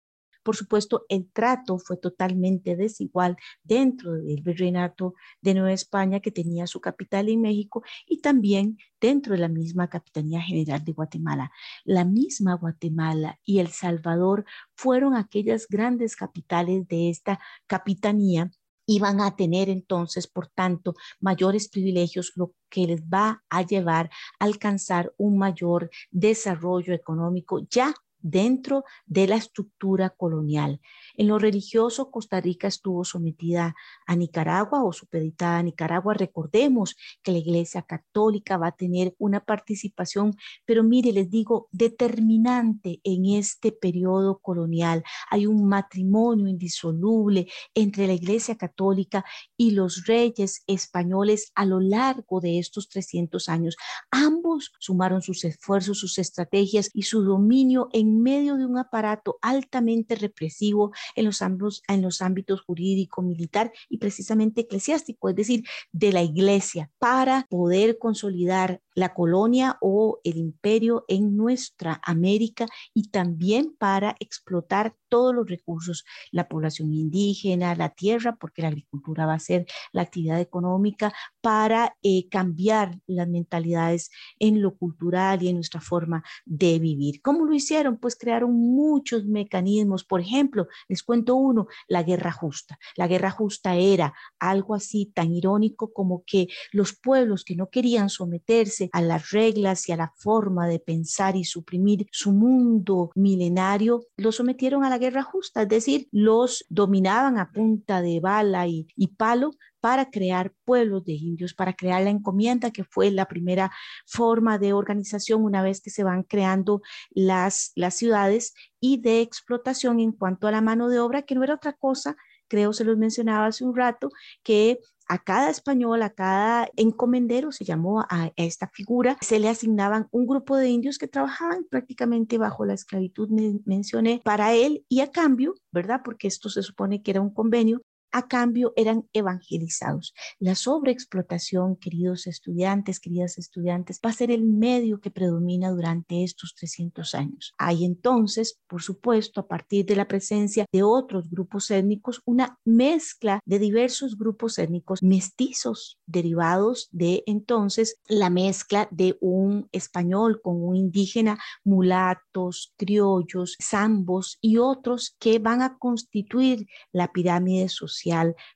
Por 0.48 0.56
supuesto, 0.56 1.04
el 1.10 1.30
trato 1.30 1.76
fue 1.78 1.98
totalmente 1.98 2.74
desigual 2.74 3.36
dentro 3.62 4.14
del 4.14 4.40
virreinato 4.40 5.12
de 5.42 5.52
Nueva 5.52 5.74
España, 5.74 6.20
que 6.20 6.30
tenía 6.30 6.66
su 6.66 6.80
capital 6.80 7.28
en 7.28 7.42
México, 7.42 7.82
y 8.06 8.22
también 8.22 8.78
dentro 8.98 9.34
de 9.34 9.40
la 9.40 9.48
misma 9.48 9.90
Capitanía 9.90 10.40
General 10.40 10.82
de 10.82 10.92
Guatemala. 10.92 11.52
La 11.84 12.06
misma 12.06 12.54
Guatemala 12.54 13.38
y 13.44 13.58
El 13.58 13.68
Salvador 13.68 14.46
fueron 14.74 15.14
aquellas 15.16 15.66
grandes 15.68 16.16
capitales 16.16 16.88
de 16.88 17.10
esta 17.10 17.38
capitanía 17.66 18.50
iban 18.86 19.20
a 19.20 19.36
tener 19.36 19.68
entonces, 19.68 20.26
por 20.26 20.46
tanto, 20.46 20.94
mayores 21.20 21.68
privilegios, 21.68 22.32
lo 22.36 22.54
que 22.70 22.86
les 22.86 23.02
va 23.02 23.44
a 23.50 23.60
llevar 23.60 24.08
a 24.40 24.46
alcanzar 24.46 25.12
un 25.18 25.36
mayor 25.36 25.90
desarrollo 26.10 26.94
económico 26.94 27.60
ya 27.68 27.92
dentro 28.20 28.84
de 29.06 29.26
la 29.26 29.36
estructura 29.36 30.10
colonial. 30.10 30.80
En 31.16 31.28
lo 31.28 31.38
religioso, 31.38 32.10
Costa 32.10 32.40
Rica 32.40 32.68
estuvo 32.68 33.04
sometida 33.04 33.74
a 34.06 34.16
Nicaragua 34.16 34.84
o 34.84 34.92
supeditada 34.92 35.58
a 35.58 35.62
Nicaragua. 35.62 36.14
Recordemos 36.14 36.96
que 37.22 37.32
la 37.32 37.38
Iglesia 37.38 37.82
Católica 37.82 38.56
va 38.56 38.68
a 38.68 38.76
tener 38.76 39.14
una 39.18 39.40
participación, 39.40 40.36
pero 40.64 40.82
mire, 40.82 41.12
les 41.12 41.30
digo, 41.30 41.68
determinante 41.72 43.00
en 43.04 43.26
este 43.26 43.72
periodo 43.72 44.38
colonial. 44.38 45.02
Hay 45.30 45.46
un 45.46 45.68
matrimonio 45.68 46.48
indisoluble 46.48 47.48
entre 47.74 48.06
la 48.06 48.14
Iglesia 48.14 48.56
Católica 48.56 49.24
y 49.56 49.72
los 49.72 50.06
reyes 50.06 50.62
españoles 50.66 51.52
a 51.54 51.64
lo 51.64 51.80
largo 51.80 52.40
de 52.40 52.58
estos 52.58 52.88
300 52.88 53.48
años. 53.48 53.76
Ambos 54.10 54.72
sumaron 54.78 55.22
sus 55.22 55.44
esfuerzos, 55.44 55.98
sus 55.98 56.18
estrategias 56.18 56.90
y 56.92 57.02
su 57.02 57.22
dominio 57.22 57.88
medio 58.22 58.56
de 58.56 58.66
un 58.66 58.78
aparato 58.78 59.38
altamente 59.42 60.14
represivo 60.14 60.92
en 61.14 61.24
los, 61.24 61.42
ámbitos, 61.42 61.82
en 61.88 62.02
los 62.02 62.22
ámbitos 62.22 62.60
jurídico, 62.62 63.22
militar 63.22 63.72
y 63.88 63.98
precisamente 63.98 64.62
eclesiástico, 64.62 65.28
es 65.28 65.36
decir, 65.36 65.64
de 65.92 66.12
la 66.12 66.22
iglesia, 66.22 66.90
para 66.98 67.46
poder 67.48 67.98
consolidar 67.98 68.80
la 68.94 69.14
colonia 69.14 69.78
o 69.80 70.20
el 70.24 70.36
imperio 70.36 71.04
en 71.08 71.36
nuestra 71.36 72.00
América 72.04 72.66
y 72.92 73.08
también 73.08 73.74
para 73.78 74.16
explotar 74.18 74.96
todos 75.08 75.34
los 75.34 75.48
recursos, 75.48 76.04
la 76.30 76.48
población 76.48 76.92
indígena, 76.92 77.74
la 77.74 77.90
tierra, 77.90 78.36
porque 78.36 78.62
la 78.62 78.68
agricultura 78.68 79.26
va 79.26 79.34
a 79.34 79.38
ser 79.38 79.66
la 79.92 80.02
actividad 80.02 80.40
económica, 80.40 81.12
para 81.40 81.96
eh, 82.02 82.28
cambiar 82.28 83.00
las 83.06 83.28
mentalidades 83.28 84.10
en 84.38 84.60
lo 84.62 84.76
cultural 84.76 85.42
y 85.42 85.48
en 85.48 85.56
nuestra 85.56 85.80
forma 85.80 86.22
de 86.44 86.78
vivir. 86.78 87.20
¿Cómo 87.22 87.44
lo 87.44 87.54
hicieron? 87.54 87.98
Pues 87.98 88.16
crearon 88.16 88.52
muchos 88.52 89.24
mecanismos. 89.24 90.04
Por 90.04 90.20
ejemplo, 90.20 90.66
les 90.88 91.02
cuento 91.02 91.36
uno, 91.36 91.66
la 91.86 92.02
guerra 92.02 92.32
justa. 92.32 92.78
La 92.96 93.06
guerra 93.06 93.30
justa 93.30 93.76
era 93.76 94.14
algo 94.38 94.74
así 94.74 95.06
tan 95.14 95.32
irónico 95.32 95.92
como 95.92 96.22
que 96.26 96.48
los 96.72 96.94
pueblos 96.94 97.44
que 97.44 97.56
no 97.56 97.70
querían 97.70 98.10
someterse 98.10 98.90
a 98.92 99.00
las 99.00 99.30
reglas 99.30 99.88
y 99.88 99.92
a 99.92 99.96
la 99.96 100.12
forma 100.16 100.66
de 100.66 100.80
pensar 100.80 101.36
y 101.36 101.44
suprimir 101.44 102.06
su 102.12 102.32
mundo 102.32 103.10
milenario, 103.14 104.06
los 104.16 104.36
sometieron 104.36 104.84
a 104.84 104.90
la 104.90 104.97
guerra 104.98 105.22
justa, 105.22 105.62
es 105.62 105.68
decir, 105.68 106.08
los 106.12 106.64
dominaban 106.68 107.38
a 107.38 107.50
punta 107.50 108.02
de 108.02 108.20
bala 108.20 108.66
y, 108.66 108.86
y 108.96 109.08
palo 109.08 109.52
para 109.80 110.10
crear 110.10 110.52
pueblos 110.64 111.04
de 111.04 111.12
indios, 111.12 111.54
para 111.54 111.72
crear 111.72 112.02
la 112.02 112.10
encomienda, 112.10 112.70
que 112.70 112.84
fue 112.84 113.10
la 113.10 113.26
primera 113.26 113.70
forma 114.06 114.58
de 114.58 114.72
organización 114.72 115.42
una 115.44 115.62
vez 115.62 115.80
que 115.80 115.90
se 115.90 116.04
van 116.04 116.22
creando 116.24 116.82
las, 117.10 117.72
las 117.74 117.94
ciudades 117.96 118.54
y 118.80 119.00
de 119.00 119.20
explotación 119.20 120.00
en 120.00 120.12
cuanto 120.12 120.46
a 120.46 120.52
la 120.52 120.60
mano 120.60 120.88
de 120.88 120.98
obra, 120.98 121.22
que 121.22 121.34
no 121.34 121.44
era 121.44 121.54
otra 121.54 121.72
cosa 121.72 122.16
creo 122.48 122.72
se 122.72 122.84
los 122.84 122.96
mencionaba 122.96 123.46
hace 123.46 123.64
un 123.64 123.76
rato, 123.76 124.10
que 124.42 124.80
a 125.08 125.18
cada 125.18 125.50
español, 125.50 126.02
a 126.02 126.10
cada 126.10 126.68
encomendero, 126.76 127.50
se 127.52 127.64
llamó 127.64 128.02
a, 128.08 128.30
esta 128.36 128.68
figura, 128.68 129.16
se 129.20 129.38
le 129.38 129.48
asignaban 129.48 130.08
un 130.10 130.26
grupo 130.26 130.56
de 130.56 130.68
indios 130.68 130.98
que 130.98 131.08
trabajaban 131.08 131.64
prácticamente 131.70 132.38
bajo 132.38 132.64
la 132.64 132.74
esclavitud, 132.74 133.28
mencioné, 133.64 134.20
para 134.24 134.54
él 134.54 134.84
y 134.88 135.00
a 135.00 135.10
cambio, 135.10 135.54
¿verdad? 135.72 136.02
Porque 136.04 136.28
esto 136.28 136.48
se 136.50 136.62
supone 136.62 137.02
que 137.02 137.10
era 137.10 137.20
un 137.20 137.32
convenio, 137.32 137.82
a 138.12 138.28
cambio 138.28 138.72
eran 138.76 139.08
evangelizados. 139.12 140.14
La 140.38 140.54
sobreexplotación, 140.54 141.76
queridos 141.76 142.26
estudiantes, 142.26 143.00
queridas 143.00 143.38
estudiantes, 143.38 144.00
va 144.04 144.10
a 144.10 144.14
ser 144.14 144.30
el 144.30 144.44
medio 144.44 145.00
que 145.00 145.10
predomina 145.10 145.70
durante 145.70 146.24
estos 146.24 146.54
300 146.54 147.14
años. 147.14 147.54
Hay 147.58 147.84
entonces, 147.84 148.58
por 148.66 148.82
supuesto, 148.82 149.40
a 149.40 149.48
partir 149.48 149.84
de 149.86 149.96
la 149.96 150.08
presencia 150.08 150.64
de 150.72 150.82
otros 150.82 151.28
grupos 151.30 151.70
étnicos, 151.70 152.22
una 152.24 152.58
mezcla 152.64 153.40
de 153.44 153.58
diversos 153.58 154.16
grupos 154.16 154.58
étnicos 154.58 155.02
mestizos 155.02 155.98
derivados 156.06 156.88
de 156.90 157.22
entonces 157.26 158.00
la 158.06 158.30
mezcla 158.30 158.88
de 158.90 159.16
un 159.20 159.68
español 159.72 160.40
con 160.42 160.62
un 160.62 160.76
indígena, 160.76 161.38
mulatos, 161.64 162.72
criollos, 162.76 163.56
zambos 163.62 164.38
y 164.40 164.58
otros 164.58 165.16
que 165.18 165.38
van 165.38 165.62
a 165.62 165.78
constituir 165.78 166.66
la 166.92 167.12
pirámide 167.12 167.68
social 167.68 167.97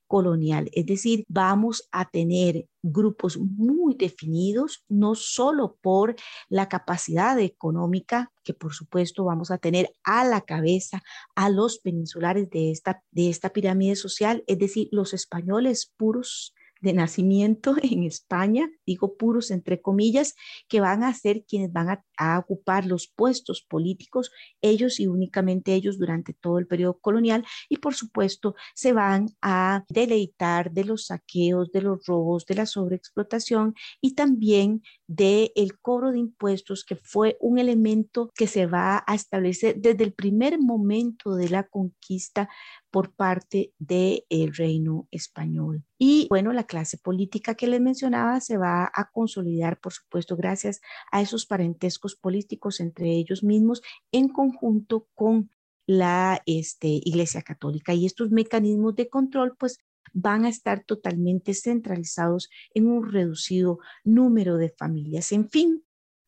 colonial. 0.07 0.69
Es 0.73 0.87
decir, 0.87 1.25
vamos 1.29 1.89
a 1.93 2.09
tener 2.09 2.67
grupos 2.83 3.39
muy 3.39 3.95
definidos, 3.95 4.85
no 4.89 5.15
solo 5.15 5.79
por 5.81 6.17
la 6.49 6.69
capacidad 6.69 7.39
económica, 7.39 8.33
que 8.45 8.55
por 8.55 8.75
supuesto 8.75 9.25
vamos 9.25 9.51
a 9.51 9.59
tener 9.59 9.91
a 10.05 10.25
la 10.25 10.41
cabeza 10.41 11.03
a 11.35 11.49
los 11.49 11.79
peninsulares 11.79 12.51
de 12.51 12.71
esta, 12.71 13.03
de 13.11 13.31
esta 13.31 13.51
pirámide 13.51 13.97
social, 13.97 14.43
es 14.47 14.59
decir, 14.59 14.89
los 14.91 15.15
españoles 15.15 15.93
puros 15.97 16.55
de 16.83 16.93
nacimiento 16.93 17.75
en 17.83 18.03
España, 18.03 18.71
digo 18.85 19.17
puros 19.17 19.51
entre 19.51 19.81
comillas, 19.81 20.35
que 20.69 20.81
van 20.81 21.03
a 21.05 21.15
ser 21.15 21.45
quienes 21.47 21.73
van 21.73 21.89
a, 21.89 22.39
ocupar 22.39 22.87
los 22.87 23.09
puestos 23.09 23.63
políticos, 23.63 24.31
ellos 24.61 25.01
y 25.01 25.09
únicamente 25.09 25.75
ellos 25.75 25.99
durante 25.99 26.35
todo 26.35 26.59
el 26.59 26.69
periodo 26.69 26.99
colonial. 27.01 27.45
Y 27.69 27.79
por 27.79 27.95
supuesto 27.95 28.55
se 28.75 28.93
van 28.93 29.27
a 29.41 29.85
deleitar 29.89 30.71
de 30.71 30.85
los 30.85 31.07
saqueos, 31.07 31.73
de 31.73 31.83
los 31.83 32.07
robos, 32.07 32.47
de 32.47 32.55
la 32.55 32.67
sobreexplotación 32.67 33.75
y 34.01 34.15
también 34.15 34.83
del 35.07 35.51
el 35.57 35.79
cobro 35.81 36.13
de 36.13 36.19
impuestos 36.19 36.85
que 36.85 36.97
fue 36.97 37.37
un 37.41 37.59
elemento 37.59 38.31
que 38.35 38.47
se 38.47 38.67
va 38.67 39.03
a 39.07 39.15
establecer 39.15 39.77
desde 39.79 40.05
el 40.05 40.13
primer 40.13 40.61
momento 40.61 41.35
de 41.35 41.49
la 41.49 41.65
conquista 41.65 42.49
por 42.93 43.15
parte 43.15 43.73
del 43.79 44.55
reino 44.55 45.09
español. 45.11 45.83
Y 45.99 46.27
bueno, 46.29 46.53
la 46.53 46.65
clase 46.65 46.99
política 46.99 47.55
que 47.55 47.67
les 47.67 47.81
mencionaba 47.81 48.39
se 48.41 48.59
va 48.59 48.85
a 48.95 49.11
consolidar, 49.11 49.81
por 49.81 49.95
supuesto, 49.95 50.37
gracias 50.37 50.83
a 51.11 51.23
esos 51.23 51.47
parentescos 51.47 52.15
políticos 52.15 52.81
entre 52.81 53.11
ellos 53.11 53.43
mismos 53.43 53.81
en 54.13 54.29
conjunto 54.29 55.09
con 55.15 55.51
la 55.87 56.43
este, 56.45 56.89
Iglesia 56.89 57.41
Católica. 57.41 57.95
Y 57.95 58.05
estos 58.05 58.31
mecanismos 58.31 58.95
de 58.95 59.09
control, 59.09 59.57
pues, 59.59 59.79
van 60.13 60.45
a 60.45 60.51
estar 60.51 60.85
totalmente 60.85 61.55
centralizados 61.55 62.51
en 62.75 62.89
un 62.89 63.11
reducido 63.11 63.79
número 64.05 64.59
de 64.59 64.69
familias. 64.69 65.33
En 65.33 65.49
fin, 65.49 65.83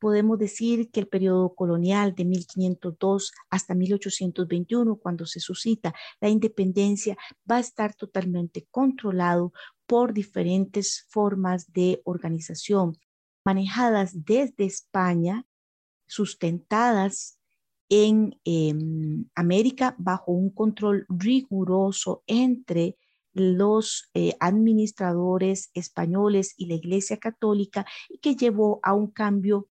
podemos 0.05 0.39
decir 0.39 0.91
que 0.91 1.01
el 1.01 1.09
periodo 1.09 1.55
colonial 1.55 2.15
de 2.15 2.27
1502 2.27 3.33
hasta 3.49 3.75
1821, 3.75 4.97
cuando 4.97 5.25
se 5.25 5.41
suscita 5.41 5.95
la 6.21 6.29
independencia, 6.29 7.17
va 7.51 7.57
a 7.57 7.61
estar 7.61 7.95
totalmente 7.95 8.69
controlado 8.71 9.55
por 9.87 10.13
diferentes 10.13 11.07
formas 11.09 11.73
de 11.73 12.03
organización 12.05 12.99
manejadas 13.47 14.27
desde 14.27 14.67
España, 14.67 15.47
sustentadas 16.07 17.39
en 17.89 18.39
em, 18.45 19.25
América 19.35 19.97
bajo 19.97 20.33
un 20.33 20.51
control 20.51 21.07
riguroso 21.09 22.25
entre 22.27 22.99
los 23.33 24.11
eh, 24.13 24.35
administradores 24.39 25.71
españoles 25.73 26.53
y 26.59 26.67
la 26.67 26.75
Iglesia 26.75 27.17
Católica 27.17 27.87
y 28.11 28.19
que 28.19 28.37
llevó 28.37 28.81
a 28.83 28.93
un 28.93 29.07
cambio 29.11 29.71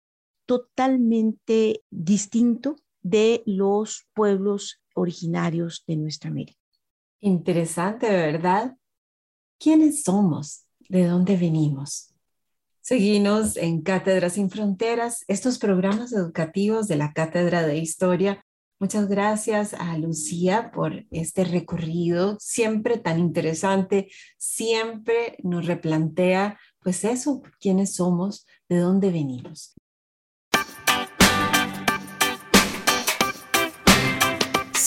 totalmente 0.47 1.83
distinto 1.91 2.77
de 3.03 3.43
los 3.45 4.07
pueblos 4.15 4.81
originarios 4.95 5.83
de 5.85 5.97
nuestra 5.97 6.31
América. 6.31 6.59
Interesante, 7.19 8.09
¿verdad? 8.09 8.75
¿Quiénes 9.59 10.03
somos? 10.03 10.65
¿De 10.89 11.05
dónde 11.05 11.37
venimos? 11.37 12.13
Seguimos 12.81 13.57
en 13.57 13.81
Cátedras 13.81 14.33
sin 14.33 14.49
Fronteras, 14.49 15.25
estos 15.27 15.59
programas 15.59 16.13
educativos 16.13 16.87
de 16.87 16.95
la 16.95 17.11
Cátedra 17.11 17.67
de 17.67 17.77
Historia. 17.77 18.45
Muchas 18.79 19.09
gracias 19.09 19.73
a 19.73 19.97
Lucía 19.97 20.71
por 20.71 21.05
este 21.11 21.43
recorrido, 21.43 22.37
siempre 22.39 22.97
tan 22.97 23.19
interesante, 23.19 24.09
siempre 24.37 25.35
nos 25.43 25.65
replantea, 25.65 26.59
pues 26.79 27.03
eso, 27.03 27.41
quiénes 27.59 27.95
somos, 27.95 28.45
de 28.69 28.77
dónde 28.77 29.11
venimos. 29.11 29.75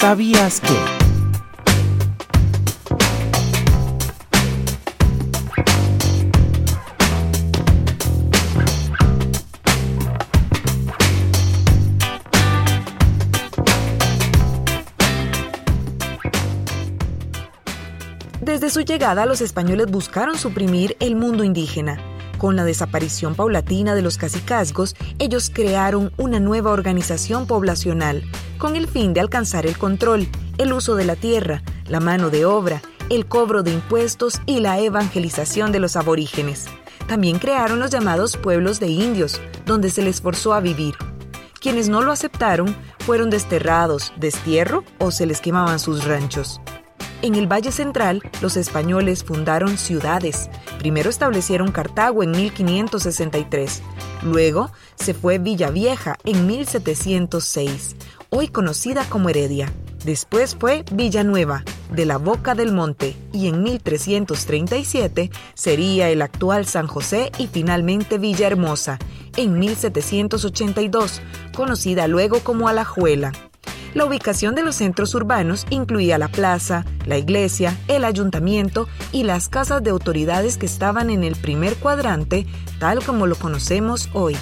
¿Sabías 0.01 0.63
que? 0.63 0.69
Desde 18.41 18.71
su 18.71 18.81
llegada, 18.81 19.27
los 19.27 19.43
españoles 19.43 19.89
buscaron 19.89 20.39
suprimir 20.39 20.97
el 21.01 21.15
mundo 21.15 21.45
indígena 21.45 21.99
con 22.39 22.57
la 22.57 22.65
desaparición 22.65 23.35
paulatina 23.35 23.95
de 23.95 24.01
los 24.01 24.17
cacicazgos, 24.17 24.97
ellos 25.19 25.51
crearon 25.53 26.11
una 26.17 26.41
nueva 26.41 26.71
organización 26.71 27.47
poblacional 27.47 28.25
con 28.61 28.77
el 28.77 28.87
fin 28.87 29.15
de 29.15 29.21
alcanzar 29.21 29.67
el 29.67 29.77
control, 29.77 30.29
el 30.59 30.73
uso 30.73 30.95
de 30.95 31.05
la 31.05 31.17
tierra, 31.17 31.63
la 31.89 31.99
mano 31.99 32.29
de 32.31 32.45
obra, 32.45 32.83
el 33.09 33.27
cobro 33.27 33.65
de 33.65 33.73
impuestos 33.73 34.41
y 34.47 34.61
la 34.61 34.79
evangelización 34.79 35.73
de 35.73 35.81
los 35.81 35.97
aborígenes. 35.97 36.67
También 37.09 37.39
crearon 37.39 37.81
los 37.81 37.91
llamados 37.91 38.37
pueblos 38.37 38.79
de 38.79 38.89
indios, 38.89 39.41
donde 39.65 39.91
se 39.91 40.03
les 40.03 40.21
forzó 40.21 40.53
a 40.53 40.61
vivir. 40.61 40.95
Quienes 41.59 41.89
no 41.89 42.03
lo 42.03 42.13
aceptaron 42.13 42.77
fueron 43.01 43.31
desterrados, 43.31 44.13
destierro 44.17 44.85
o 44.99 45.11
se 45.11 45.27
les 45.27 45.41
quemaban 45.41 45.79
sus 45.79 46.05
ranchos. 46.05 46.61
En 47.23 47.35
el 47.35 47.47
Valle 47.47 47.71
Central, 47.71 48.23
los 48.41 48.57
españoles 48.57 49.25
fundaron 49.25 49.77
ciudades. 49.77 50.49
Primero 50.79 51.11
establecieron 51.11 51.71
Cartago 51.71 52.23
en 52.23 52.31
1563. 52.31 53.83
Luego 54.23 54.71
se 54.95 55.13
fue 55.13 55.39
Villavieja 55.39 56.17
en 56.25 56.47
1706, 56.47 57.97
hoy 58.31 58.49
conocida 58.49 59.05
como 59.05 59.29
Heredia. 59.29 59.71
Después 60.03 60.57
fue 60.59 60.83
Villanueva, 60.93 61.63
de 61.93 62.07
la 62.07 62.17
Boca 62.17 62.55
del 62.55 62.73
Monte, 62.73 63.15
y 63.35 63.49
en 63.49 63.63
1337 63.63 65.31
sería 65.53 66.09
el 66.09 66.23
actual 66.23 66.65
San 66.65 66.87
José 66.87 67.33
y 67.37 67.49
finalmente 67.49 68.17
Villahermosa, 68.17 68.99
en 69.37 69.59
1782, 69.59 71.21
conocida 71.55 72.09
luego 72.09 72.41
como 72.41 72.69
Alajuela. 72.69 73.33
La 73.93 74.05
ubicación 74.05 74.55
de 74.55 74.63
los 74.63 74.77
centros 74.77 75.15
urbanos 75.17 75.67
incluía 75.69 76.17
la 76.17 76.29
plaza, 76.29 76.85
la 77.07 77.19
iglesia, 77.19 77.77
el 77.89 78.05
ayuntamiento 78.05 78.87
y 79.11 79.25
las 79.25 79.49
casas 79.49 79.83
de 79.83 79.91
autoridades 79.91 80.57
que 80.57 80.67
estaban 80.67 81.11
en 81.11 81.25
el 81.25 81.35
primer 81.35 81.75
cuadrante, 81.75 82.47
tal 82.79 83.05
como 83.05 83.27
lo 83.27 83.35
conocemos 83.35 84.09
hoy. 84.13 84.37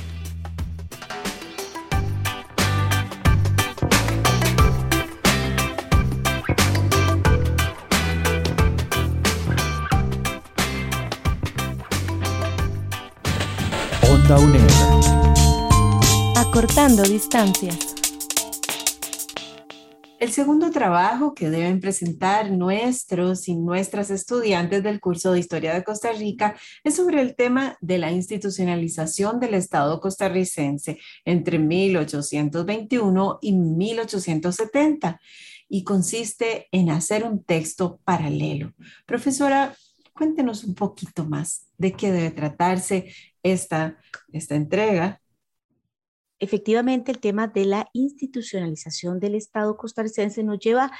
Onda 14.10 14.38
UNED. 14.38 14.60
Acortando 16.36 17.02
distancias. 17.02 17.87
El 20.18 20.32
segundo 20.32 20.72
trabajo 20.72 21.32
que 21.32 21.48
deben 21.48 21.78
presentar 21.78 22.50
nuestros 22.50 23.46
y 23.46 23.54
nuestras 23.54 24.10
estudiantes 24.10 24.82
del 24.82 24.98
curso 24.98 25.30
de 25.30 25.38
Historia 25.38 25.72
de 25.72 25.84
Costa 25.84 26.10
Rica 26.10 26.56
es 26.82 26.96
sobre 26.96 27.20
el 27.20 27.36
tema 27.36 27.76
de 27.80 27.98
la 27.98 28.10
institucionalización 28.10 29.38
del 29.38 29.54
Estado 29.54 30.00
costarricense 30.00 30.98
entre 31.24 31.60
1821 31.60 33.38
y 33.40 33.52
1870 33.52 35.20
y 35.68 35.84
consiste 35.84 36.66
en 36.72 36.90
hacer 36.90 37.22
un 37.22 37.44
texto 37.44 38.00
paralelo. 38.02 38.72
Profesora, 39.06 39.76
cuéntenos 40.14 40.64
un 40.64 40.74
poquito 40.74 41.26
más 41.26 41.68
de 41.76 41.92
qué 41.92 42.10
debe 42.10 42.32
tratarse 42.32 43.14
esta, 43.44 43.98
esta 44.32 44.56
entrega 44.56 45.20
efectivamente 46.40 47.10
el 47.12 47.18
tema 47.18 47.48
de 47.48 47.64
la 47.64 47.88
institucionalización 47.92 49.20
del 49.20 49.34
Estado 49.34 49.76
costarricense 49.76 50.42
nos 50.42 50.58
lleva 50.58 50.90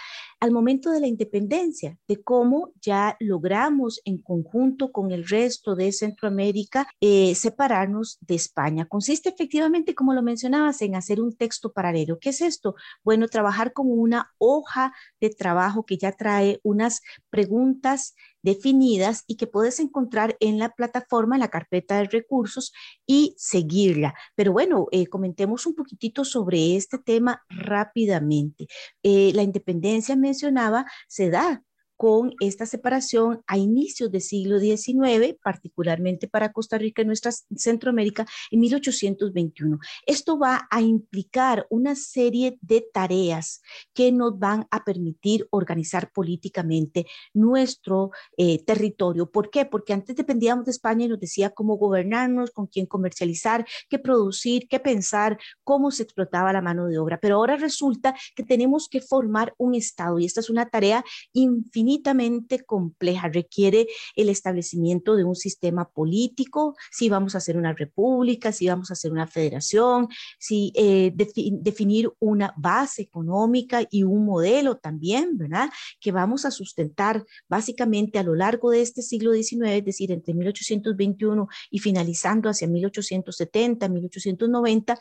al 0.41 0.53
momento 0.53 0.91
de 0.91 1.01
la 1.01 1.07
independencia, 1.07 1.99
de 2.07 2.23
cómo 2.23 2.73
ya 2.81 3.17
logramos 3.21 4.01
en 4.05 4.19
conjunto 4.19 4.93
con 4.93 5.11
el 5.11 5.27
resto 5.27 5.75
de 5.75 5.93
Centroamérica 5.93 6.89
eh, 7.01 7.35
separarnos 7.35 8.19
de 8.21 8.37
España. 8.37 8.87
Consiste 8.87 9.29
efectivamente, 9.29 9.95
como 9.95 10.15
lo 10.15 10.23
mencionabas, 10.23 10.81
en 10.83 10.95
hacer 10.95 11.21
un 11.21 11.37
texto 11.37 11.73
paralelo. 11.73 12.19
¿Qué 12.21 12.31
es 12.31 12.41
esto? 12.41 12.75
Bueno, 13.03 13.29
trabajar 13.29 13.73
con 13.73 13.87
una 13.91 14.33
hoja 14.39 14.93
de 15.21 15.31
trabajo 15.31 15.85
que 15.85 15.99
ya 15.99 16.13
trae 16.13 16.61
unas 16.63 17.03
preguntas 17.31 18.15
definidas 18.43 19.25
y 19.27 19.37
que 19.37 19.47
puedes 19.47 19.81
encontrar 19.81 20.37
en 20.41 20.59
la 20.59 20.71
plataforma, 20.71 21.37
en 21.37 21.41
la 21.41 21.49
carpeta 21.49 21.99
de 21.99 22.05
recursos 22.05 22.73
y 23.07 23.35
seguirla. 23.37 24.15
Pero 24.35 24.53
bueno, 24.53 24.87
eh, 24.93 25.07
comentemos 25.07 25.67
un 25.67 25.75
poquitito 25.75 26.25
sobre 26.25 26.77
este 26.77 26.99
tema 26.99 27.43
rápidamente. 27.49 28.69
Eh, 29.03 29.33
la 29.35 29.43
independencia 29.43 30.17
mencionaba 30.29 30.85
se 31.09 31.31
da 31.31 31.63
con 31.99 32.33
esta 32.39 32.65
separación 32.65 33.43
a 33.49 33.59
inicios 33.59 34.13
del 34.13 34.21
siglo 34.21 34.61
XIX, 34.61 35.37
particularmente 35.43 36.29
para 36.29 36.53
Costa 36.53 36.79
Rica 36.79 37.03
y 37.03 37.05
nuestra 37.05 37.33
Centroamérica, 37.57 38.25
en 38.53 38.61
1821. 38.61 39.81
Esto 40.07 40.39
va 40.39 40.69
a 40.71 40.81
implicar 40.81 41.67
una 41.71 41.97
serie 41.97 42.57
de 42.63 42.87
tareas 42.95 43.63
que 43.93 44.13
nos 44.13 44.39
van 44.39 44.69
a 44.71 44.85
permitir 44.85 45.49
organizar 45.51 46.13
políticamente 46.13 47.05
nuestro 47.35 48.13
eh, 48.37 48.65
territorio. 48.65 49.29
¿Por 49.29 49.51
qué? 49.51 49.65
Porque 49.65 49.93
antes 49.93 50.15
dependíamos 50.15 50.67
de 50.67 50.71
España 50.71 51.07
y 51.07 51.09
nos 51.09 51.19
decía 51.19 51.51
cómo 51.51 51.79
gobernarnos, 51.79 52.53
con 52.53 52.69
quién 52.69 52.87
comercializar, 52.87 53.67
qué 53.89 53.99
producir, 53.99 54.69
qué 54.69 54.79
pensar, 54.79 55.37
cómo 55.65 55.91
se 55.91 56.05
explotaba 56.05 56.53
la 56.53 56.63
mano 56.63 56.87
de 56.87 56.97
obra. 56.97 57.19
Pero 57.21 57.35
ahora 57.35 57.57
resulta 57.57 58.15
que 58.37 58.45
tenemos 58.45 58.89
que 58.89 59.01
formar 59.01 59.53
un 59.59 59.75
Estado 59.75 60.21
y 60.21 60.27
esta 60.27 60.39
es 60.39 60.49
una 60.49 60.69
tarea 60.71 61.05
infinita 61.33 61.88
infinitamente 61.89 62.65
compleja, 62.65 63.29
requiere 63.29 63.87
el 64.15 64.29
establecimiento 64.29 65.17
de 65.17 65.25
un 65.25 65.35
sistema 65.35 65.89
político, 65.91 66.77
si 66.91 67.09
vamos 67.09 67.35
a 67.35 67.39
hacer 67.39 67.57
una 67.57 67.73
república, 67.73 68.53
si 68.53 68.69
vamos 68.69 68.91
a 68.91 68.93
hacer 68.93 69.11
una 69.11 69.27
federación, 69.27 70.09
si 70.39 70.73
eh, 70.75 71.13
definir 71.15 72.11
una 72.19 72.53
base 72.57 73.03
económica 73.03 73.87
y 73.91 74.03
un 74.03 74.27
modelo 74.27 74.77
también, 74.77 75.39
¿verdad? 75.39 75.71
Que 76.01 76.13
vamos 76.13 76.45
a 76.45 76.51
sustentar 76.51 77.25
básicamente 77.49 78.19
a 78.19 78.23
lo 78.23 78.35
largo 78.35 78.71
de 78.71 78.83
este 78.83 79.03
siglo 79.03 79.33
XIX, 79.33 79.71
es 79.71 79.85
decir, 79.85 80.13
entre 80.13 80.35
1821 80.35 81.49
y 81.71 81.79
finalizando 81.79 82.51
hacia 82.51 82.69
1870, 82.69 83.89
1890, 83.89 84.99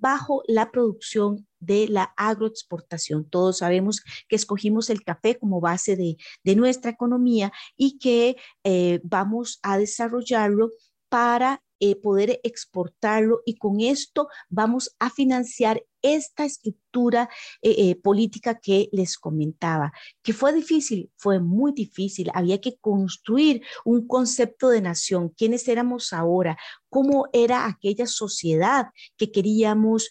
bajo 0.00 0.42
la 0.46 0.70
producción 0.70 1.46
de 1.60 1.88
la 1.88 2.12
agroexportación. 2.16 3.28
Todos 3.28 3.58
sabemos 3.58 4.02
que 4.28 4.36
escogimos 4.36 4.90
el 4.90 5.02
café 5.02 5.38
como 5.38 5.60
base 5.60 5.96
de, 5.96 6.16
nuestra 6.56 6.90
economía 6.90 7.52
y 7.76 7.98
que 7.98 8.36
eh, 8.64 9.00
vamos 9.04 9.60
a 9.62 9.78
desarrollarlo 9.78 10.70
para 11.08 11.62
eh, 11.80 11.96
poder 11.96 12.40
exportarlo 12.42 13.40
y 13.44 13.56
con 13.56 13.80
esto 13.80 14.28
vamos 14.48 14.94
a 14.98 15.10
financiar 15.10 15.82
esta 16.02 16.44
estructura 16.44 17.28
eh, 17.62 17.94
política 17.96 18.58
que 18.58 18.88
les 18.92 19.18
comentaba. 19.18 19.92
¿Que 20.22 20.32
fue 20.32 20.52
difícil? 20.52 21.10
Fue 21.16 21.40
muy 21.40 21.72
difícil. 21.72 22.30
Había 22.32 22.60
que 22.60 22.76
construir 22.76 23.62
un 23.84 24.06
concepto 24.06 24.68
de 24.70 24.80
nación. 24.80 25.30
¿Quiénes 25.30 25.68
éramos 25.68 26.12
ahora? 26.12 26.56
¿Cómo 26.88 27.28
era 27.32 27.66
aquella 27.66 28.06
sociedad 28.06 28.86
que 29.16 29.30
queríamos? 29.30 30.10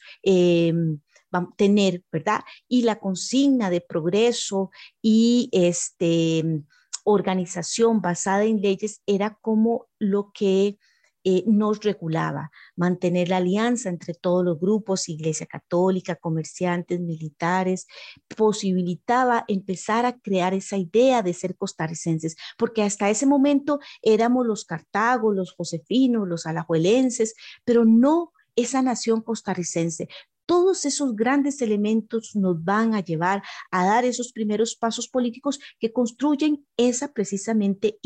Tener, 1.58 2.04
¿verdad? 2.12 2.42
Y 2.68 2.82
la 2.82 3.00
consigna 3.00 3.70
de 3.70 3.82
progreso 3.82 4.72
y 5.00 5.48
este, 5.52 6.64
organización 7.04 8.02
basada 8.02 8.44
en 8.44 8.62
leyes 8.62 9.02
era 9.06 9.38
como 9.42 9.88
lo 9.98 10.32
que 10.34 10.78
eh, 11.30 11.44
nos 11.46 11.80
regulaba, 11.82 12.50
mantener 12.76 13.30
la 13.30 13.38
alianza 13.38 13.90
entre 13.90 14.16
todos 14.16 14.44
los 14.44 14.60
grupos, 14.60 15.10
Iglesia 15.10 15.46
Católica, 15.46 16.16
comerciantes, 16.16 17.00
militares, 17.00 17.86
posibilitaba 18.36 19.46
empezar 19.48 20.08
a 20.08 20.18
crear 20.18 20.56
esa 20.56 20.78
idea 20.78 21.22
de 21.22 21.36
ser 21.36 21.56
costarricenses, 21.56 22.36
porque 22.58 22.82
hasta 22.82 23.12
ese 23.12 23.28
momento 23.28 23.80
éramos 24.02 24.48
los 24.48 24.66
cartagos, 24.66 25.36
los 25.36 25.52
josefinos, 25.52 26.28
los 26.28 26.48
alajuelenses, 26.48 27.36
pero 27.64 27.86
no 27.86 28.32
esa 28.56 28.82
nación 28.82 29.22
costarricense. 29.22 30.08
Todos 30.48 30.84
esos 30.86 31.16
grandes 31.16 31.62
elementos 31.62 32.36
nos 32.36 32.64
van 32.64 32.96
a 32.96 33.04
llevar 33.04 33.44
a 33.70 33.86
dar 33.86 34.04
esos 34.04 34.32
primeros 34.32 34.76
pasos 34.76 35.08
políticos 35.08 35.60
que 35.80 35.94
construyen 35.94 36.66
esa 36.76 37.14
precisamente 37.14 38.00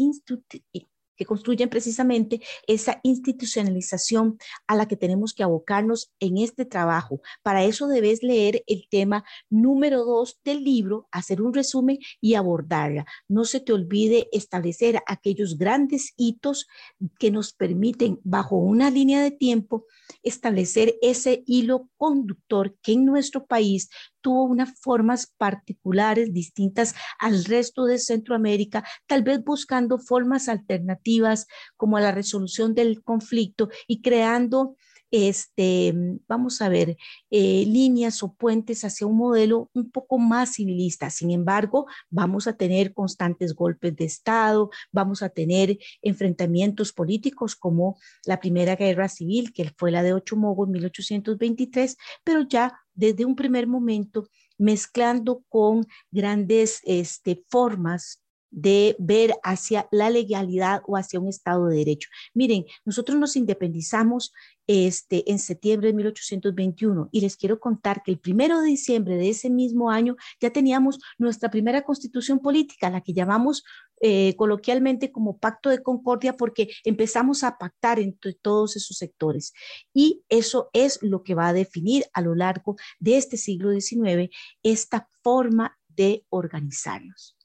construyen 1.26 1.70
precisamente 1.70 2.42
esa 2.68 3.00
institucionalización 3.04 4.38
a 4.68 4.76
la 4.76 4.88
que 4.88 4.98
tenemos 4.98 5.34
que 5.34 5.44
abocarnos 5.44 6.12
en 6.20 6.38
este 6.38 6.66
trabajo. 6.66 7.22
Para 7.42 7.64
eso 7.64 7.88
debes 7.88 8.24
leer 8.24 8.64
el 8.68 8.88
tema 8.90 9.24
número 9.50 10.04
dos 10.06 10.40
del 10.44 10.64
libro, 10.64 11.08
hacer 11.12 11.42
un 11.42 11.54
resumen 11.54 12.00
y 12.22 12.36
abordarla. 12.36 13.06
No 13.28 13.46
se 13.46 13.60
te 13.60 13.74
olvide 13.74 14.28
establecer 14.32 15.02
aquellos 15.08 15.58
grandes 15.58 16.14
hitos 16.18 16.68
que 17.20 17.32
nos 17.32 17.54
permiten, 17.54 18.20
bajo 18.24 18.56
una 18.58 18.90
línea 18.90 19.22
de 19.22 19.32
tiempo, 19.32 19.86
establecer 20.22 20.96
ese 21.02 21.44
hilo 21.46 21.90
conductor 21.98 22.76
que 22.82 22.94
en 22.94 23.06
nuestro 23.06 23.46
país 23.46 23.90
tuvo 24.24 24.46
unas 24.46 24.80
formas 24.80 25.32
particulares 25.38 26.34
distintas 26.34 26.96
al 27.20 27.46
resto 27.46 27.86
de 27.86 28.00
Centroamérica, 28.00 28.84
tal 29.06 29.22
vez 29.22 29.44
buscando 29.44 30.00
formas 30.00 30.50
alternativas 30.50 31.46
como 31.78 32.00
la 32.00 32.12
resolución 32.12 32.74
del 32.74 33.04
conflicto 33.04 33.70
y 33.86 34.02
creando 34.02 34.76
este, 35.14 35.94
vamos 36.28 36.60
a 36.64 36.70
ver, 36.70 36.98
eh, 37.30 37.66
líneas 37.68 38.24
o 38.24 38.34
puentes 38.34 38.84
hacia 38.84 39.06
un 39.06 39.16
modelo 39.16 39.70
un 39.76 39.92
poco 39.92 40.18
más 40.18 40.56
civilista. 40.56 41.12
Sin 41.12 41.30
embargo, 41.30 41.86
vamos 42.10 42.48
a 42.48 42.58
tener 42.58 42.96
constantes 42.96 43.54
golpes 43.54 43.96
de 43.96 44.06
Estado, 44.06 44.72
vamos 44.92 45.22
a 45.22 45.30
tener 45.30 45.78
enfrentamientos 46.02 46.94
políticos 46.94 47.56
como 47.56 48.00
la 48.26 48.40
Primera 48.40 48.76
Guerra 48.76 49.08
Civil, 49.08 49.54
que 49.54 49.72
fue 49.78 49.92
la 49.92 50.02
de 50.02 50.14
Ochomogo 50.14 50.66
en 50.66 50.72
1823, 50.72 51.96
pero 52.24 52.42
ya 52.42 52.83
desde 52.94 53.26
un 53.26 53.36
primer 53.36 53.68
momento 53.68 54.28
mezclando 54.58 55.44
con 55.50 55.86
grandes 56.12 56.82
este, 56.86 57.44
formas 57.50 58.24
de 58.54 58.96
ver 59.00 59.34
hacia 59.44 59.88
la 59.92 60.12
legalidad 60.12 60.84
o 60.86 60.96
hacia 60.96 61.20
un 61.20 61.28
Estado 61.28 61.68
de 61.68 61.78
Derecho. 61.78 62.10
Miren, 62.36 62.66
nosotros 62.86 63.18
nos 63.18 63.36
independizamos 63.36 64.32
este, 64.68 65.30
en 65.32 65.40
septiembre 65.40 65.90
de 65.90 65.94
1821 65.94 67.10
y 67.12 67.22
les 67.22 67.36
quiero 67.36 67.60
contar 67.60 68.02
que 68.04 68.12
el 68.12 68.20
primero 68.20 68.62
de 68.62 68.68
diciembre 68.68 69.18
de 69.18 69.30
ese 69.30 69.50
mismo 69.50 69.92
año 69.92 70.16
ya 70.40 70.52
teníamos 70.52 71.00
nuestra 71.18 71.50
primera 71.50 71.84
constitución 71.84 72.40
política, 72.40 72.90
la 72.90 73.02
que 73.02 73.14
llamamos 73.14 73.64
eh, 74.02 74.36
coloquialmente 74.36 75.12
como 75.12 75.38
pacto 75.38 75.70
de 75.70 75.82
concordia 75.82 76.36
porque 76.36 76.70
empezamos 76.84 77.44
a 77.44 77.58
pactar 77.58 78.00
entre 78.00 78.34
todos 78.34 78.76
esos 78.76 78.98
sectores. 78.98 79.54
Y 79.94 80.24
eso 80.30 80.70
es 80.74 81.00
lo 81.02 81.24
que 81.24 81.36
va 81.36 81.48
a 81.48 81.54
definir 81.54 82.06
a 82.14 82.22
lo 82.22 82.36
largo 82.36 82.76
de 83.00 83.18
este 83.18 83.38
siglo 83.38 83.72
XIX 83.72 84.30
esta 84.62 85.10
forma 85.22 85.78
de 85.88 86.26
organizarnos. 86.30 87.38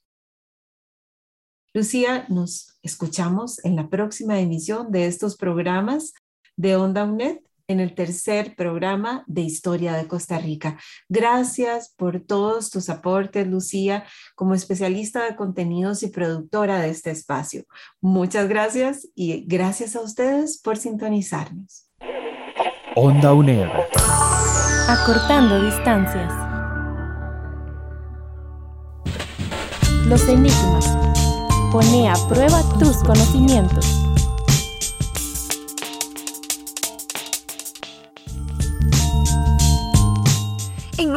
Lucía, 1.75 2.27
nos 2.29 2.79
escuchamos 2.83 3.65
en 3.65 3.77
la 3.77 3.89
próxima 3.89 4.41
emisión 4.41 4.91
de 4.91 5.07
estos 5.07 5.37
programas 5.37 6.13
de 6.59 6.77
Onda 6.77 7.05
UNED 7.05 7.39
en 7.69 7.81
el 7.81 7.95
tercer 7.95 8.55
programa 8.57 9.25
de 9.27 9.43
Historia 9.43 9.95
de 9.95 10.07
Costa 10.07 10.39
Rica. 10.39 10.79
Gracias 11.09 11.95
por 11.97 12.21
todos 12.21 12.71
tus 12.71 12.91
aportes, 12.91 13.47
Lucía, 13.47 14.05
como 14.35 14.55
especialista 14.55 15.25
de 15.25 15.37
contenidos 15.37 16.03
y 16.03 16.09
productora 16.09 16.81
de 16.81 16.91
este 16.91 17.11
espacio. 17.11 17.65
Muchas 18.01 18.49
gracias 18.49 19.09
y 19.15 19.45
gracias 19.47 19.97
a 19.97 20.01
ustedes 20.01 20.61
por 20.61 20.77
sintonizarnos. 20.77 21.89
Onda 22.97 23.33
UNED. 23.33 23.69
Acortando 24.89 25.65
distancias. 25.65 26.33
Los 30.07 30.27
enigmas 30.27 31.09
Pone 31.71 32.09
a 32.09 32.15
prueba 32.29 32.63
tus 32.79 32.97
conocimientos. 33.03 34.08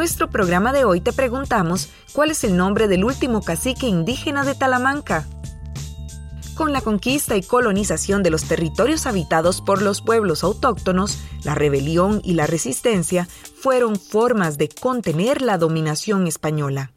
Nuestro 0.01 0.31
programa 0.31 0.73
de 0.73 0.83
hoy 0.83 0.99
te 0.99 1.13
preguntamos 1.13 1.89
cuál 2.11 2.31
es 2.31 2.43
el 2.43 2.57
nombre 2.57 2.87
del 2.87 3.03
último 3.03 3.43
cacique 3.43 3.85
indígena 3.85 4.43
de 4.43 4.55
Talamanca. 4.55 5.27
Con 6.55 6.73
la 6.73 6.81
conquista 6.81 7.37
y 7.37 7.43
colonización 7.43 8.23
de 8.23 8.31
los 8.31 8.45
territorios 8.45 9.05
habitados 9.05 9.61
por 9.61 9.83
los 9.83 10.01
pueblos 10.01 10.43
autóctonos, 10.43 11.19
la 11.43 11.53
rebelión 11.53 12.19
y 12.23 12.33
la 12.33 12.47
resistencia 12.47 13.27
fueron 13.61 13.95
formas 13.95 14.57
de 14.57 14.69
contener 14.69 15.43
la 15.43 15.59
dominación 15.59 16.25
española. 16.25 16.93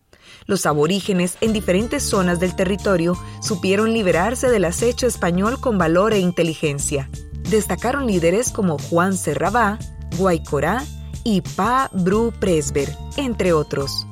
Los 0.46 0.64
aborígenes 0.64 1.36
en 1.42 1.52
diferentes 1.52 2.04
zonas 2.04 2.40
del 2.40 2.56
territorio 2.56 3.18
supieron 3.42 3.92
liberarse 3.92 4.48
del 4.48 4.64
acecho 4.64 5.06
español 5.06 5.60
con 5.60 5.76
valor 5.76 6.14
e 6.14 6.20
inteligencia. 6.20 7.10
Destacaron 7.50 8.06
líderes 8.06 8.50
como 8.50 8.78
Juan 8.78 9.14
Serrabá, 9.14 9.78
Guaycorá 10.16 10.82
y 11.24 11.40
Pa 11.40 11.90
Bru 11.92 12.32
Presber, 12.38 12.96
entre 13.16 13.52
otros. 13.52 14.06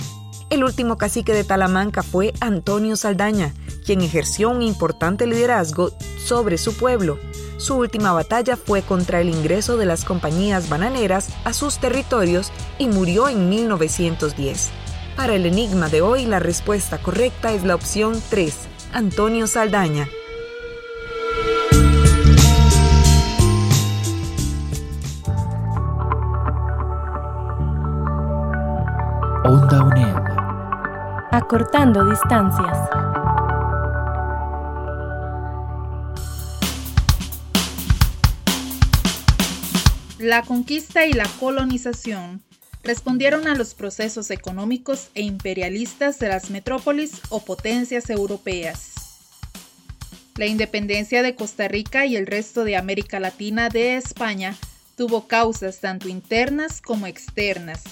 El 0.51 0.65
último 0.65 0.99
cacique 0.99 1.33
de 1.33 1.45
Talamanca 1.45 2.03
fue 2.03 2.35
Antonio 2.41 2.97
Saldaña, 2.97 3.55
quien 3.87 4.01
ejerció 4.01 4.51
un 4.51 4.63
importante 4.63 5.27
liderazgo 5.27 5.93
sobre 6.19 6.59
su 6.59 6.77
pueblo. 6.77 7.19
Su 7.59 7.77
última 7.77 8.13
batalla 8.13 8.57
fue 8.57 8.83
contra 8.83 9.21
el 9.21 9.29
ingreso 9.29 9.77
de 9.77 9.87
las 9.87 10.05
compañías 10.05 10.69
bananeras 10.69 11.29
a 11.45 11.53
sus 11.53 11.79
territorios 11.79 12.51
y 12.79 12.89
murió 12.89 13.29
en 13.29 13.49
1910. 13.49 14.71
Para 15.17 15.35
el 15.35 15.47
enigma 15.47 15.89
de 15.89 16.03
hoy, 16.03 16.27
la 16.27 16.39
respuesta 16.39 16.99
correcta 16.99 17.53
es 17.53 17.65
la 17.65 17.75
opción 17.75 18.21
3, 18.31 18.55
Antonio 18.93 19.47
Saldaña. 19.47 20.09
Acortando 31.53 32.09
distancias. 32.09 32.79
La 40.19 40.45
conquista 40.45 41.05
y 41.05 41.13
la 41.13 41.29
colonización 41.39 42.41
respondieron 42.83 43.47
a 43.49 43.55
los 43.55 43.75
procesos 43.75 44.31
económicos 44.31 45.11
e 45.15 45.21
imperialistas 45.21 46.19
de 46.19 46.29
las 46.29 46.49
metrópolis 46.49 47.21
o 47.29 47.45
potencias 47.45 48.09
europeas. 48.09 48.95
La 50.37 50.47
independencia 50.47 51.23
de 51.23 51.35
Costa 51.35 51.69
Rica 51.69 52.07
y 52.07 52.17
el 52.17 52.27
resto 52.27 52.65
de 52.65 52.79
América 52.79 53.21
Latina 53.21 53.69
de 53.69 53.97
España 53.97 54.57
tuvo 54.97 55.29
causas 55.29 55.81
tanto 55.81 56.09
internas 56.09 56.81
como 56.81 57.07
externas. 57.07 57.83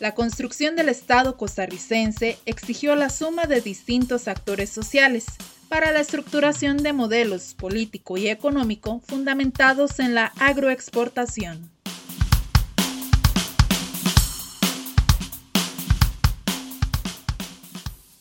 La 0.00 0.14
construcción 0.14 0.76
del 0.76 0.88
Estado 0.88 1.36
costarricense 1.36 2.38
exigió 2.46 2.96
la 2.96 3.10
suma 3.10 3.44
de 3.44 3.60
distintos 3.60 4.28
actores 4.28 4.70
sociales 4.70 5.26
para 5.68 5.92
la 5.92 6.00
estructuración 6.00 6.78
de 6.78 6.94
modelos 6.94 7.52
político 7.52 8.16
y 8.16 8.28
económico 8.28 9.02
fundamentados 9.06 9.98
en 9.98 10.14
la 10.14 10.32
agroexportación. 10.38 11.70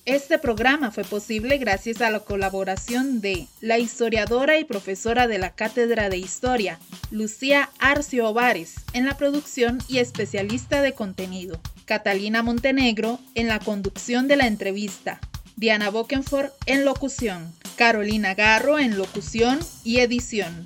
Este 0.09 0.39
programa 0.39 0.89
fue 0.89 1.03
posible 1.03 1.59
gracias 1.59 2.01
a 2.01 2.09
la 2.09 2.21
colaboración 2.21 3.21
de 3.21 3.45
la 3.61 3.77
historiadora 3.77 4.57
y 4.57 4.63
profesora 4.63 5.27
de 5.27 5.37
la 5.37 5.51
Cátedra 5.51 6.09
de 6.09 6.17
Historia, 6.17 6.79
Lucía 7.11 7.69
Arcio 7.77 8.27
Ovares, 8.27 8.77
en 8.93 9.05
la 9.05 9.17
producción 9.17 9.77
y 9.87 9.99
especialista 9.99 10.81
de 10.81 10.93
contenido, 10.93 11.61
Catalina 11.85 12.41
Montenegro 12.41 13.19
en 13.35 13.47
la 13.47 13.59
conducción 13.59 14.27
de 14.27 14.37
la 14.37 14.47
entrevista, 14.47 15.19
Diana 15.57 15.91
Bokenford 15.91 16.49
en 16.65 16.85
locución, 16.85 17.53
Carolina 17.75 18.33
Garro 18.33 18.79
en 18.79 18.97
locución 18.97 19.59
y 19.83 19.99
edición. 19.99 20.65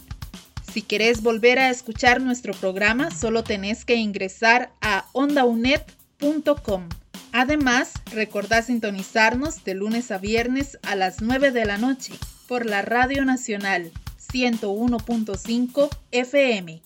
Si 0.72 0.82
querés 0.82 1.22
volver 1.22 1.60
a 1.60 1.70
escuchar 1.70 2.22
nuestro 2.22 2.54
programa, 2.54 3.12
solo 3.12 3.44
tenés 3.44 3.84
que 3.84 3.96
ingresar 3.96 4.72
a 4.80 5.04
ondaunet.com. 5.12 6.88
Además, 7.34 7.94
recordá 8.12 8.62
sintonizarnos 8.62 9.64
de 9.64 9.74
lunes 9.74 10.12
a 10.12 10.20
viernes 10.20 10.78
a 10.84 10.96
las 10.96 11.22
9 11.24 11.50
de 11.50 11.66
la 11.66 11.80
noche 11.80 12.14
por 12.48 12.68
la 12.68 12.84
Radio 12.84 13.26
Nacional 13.26 13.92
101.5 14.32 15.90
FM. 16.12 16.82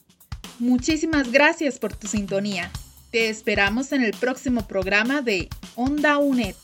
Muchísimas 0.60 1.33
gracias 1.33 1.79
por 1.79 1.93
tu 1.93 2.07
sintonía. 2.07 2.71
Te 3.12 3.27
esperamos 3.27 3.91
en 3.91 4.03
el 4.03 4.12
próximo 4.12 4.65
programa 4.65 5.21
de 5.21 5.49
Onda 5.75 6.17
UNED. 6.17 6.55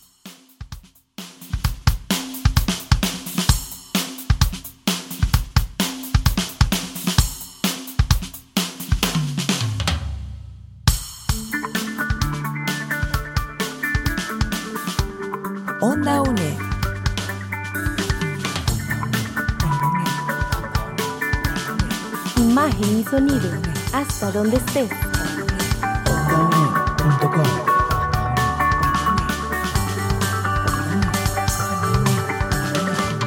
Sonido. 23.13 23.47
Hasta 23.93 24.32
donde 24.32 24.58
estés. 24.58 24.89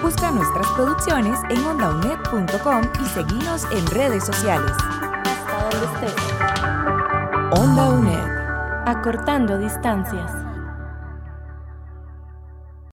Busca 0.03 0.33
nuestras 0.33 0.67
producciones 0.75 1.39
en 1.51 1.65
ondaunet.com 1.65 2.83
y 3.01 3.07
seguinos 3.11 3.65
en 3.71 3.87
redes 3.87 4.25
sociales. 4.25 4.73
Hasta 4.73 5.69
donde 5.71 6.09
estés. 6.09 7.61
Onda 7.61 7.89
UNED. 7.91 8.89
Acortando 8.89 9.57
distancias. 9.57 10.46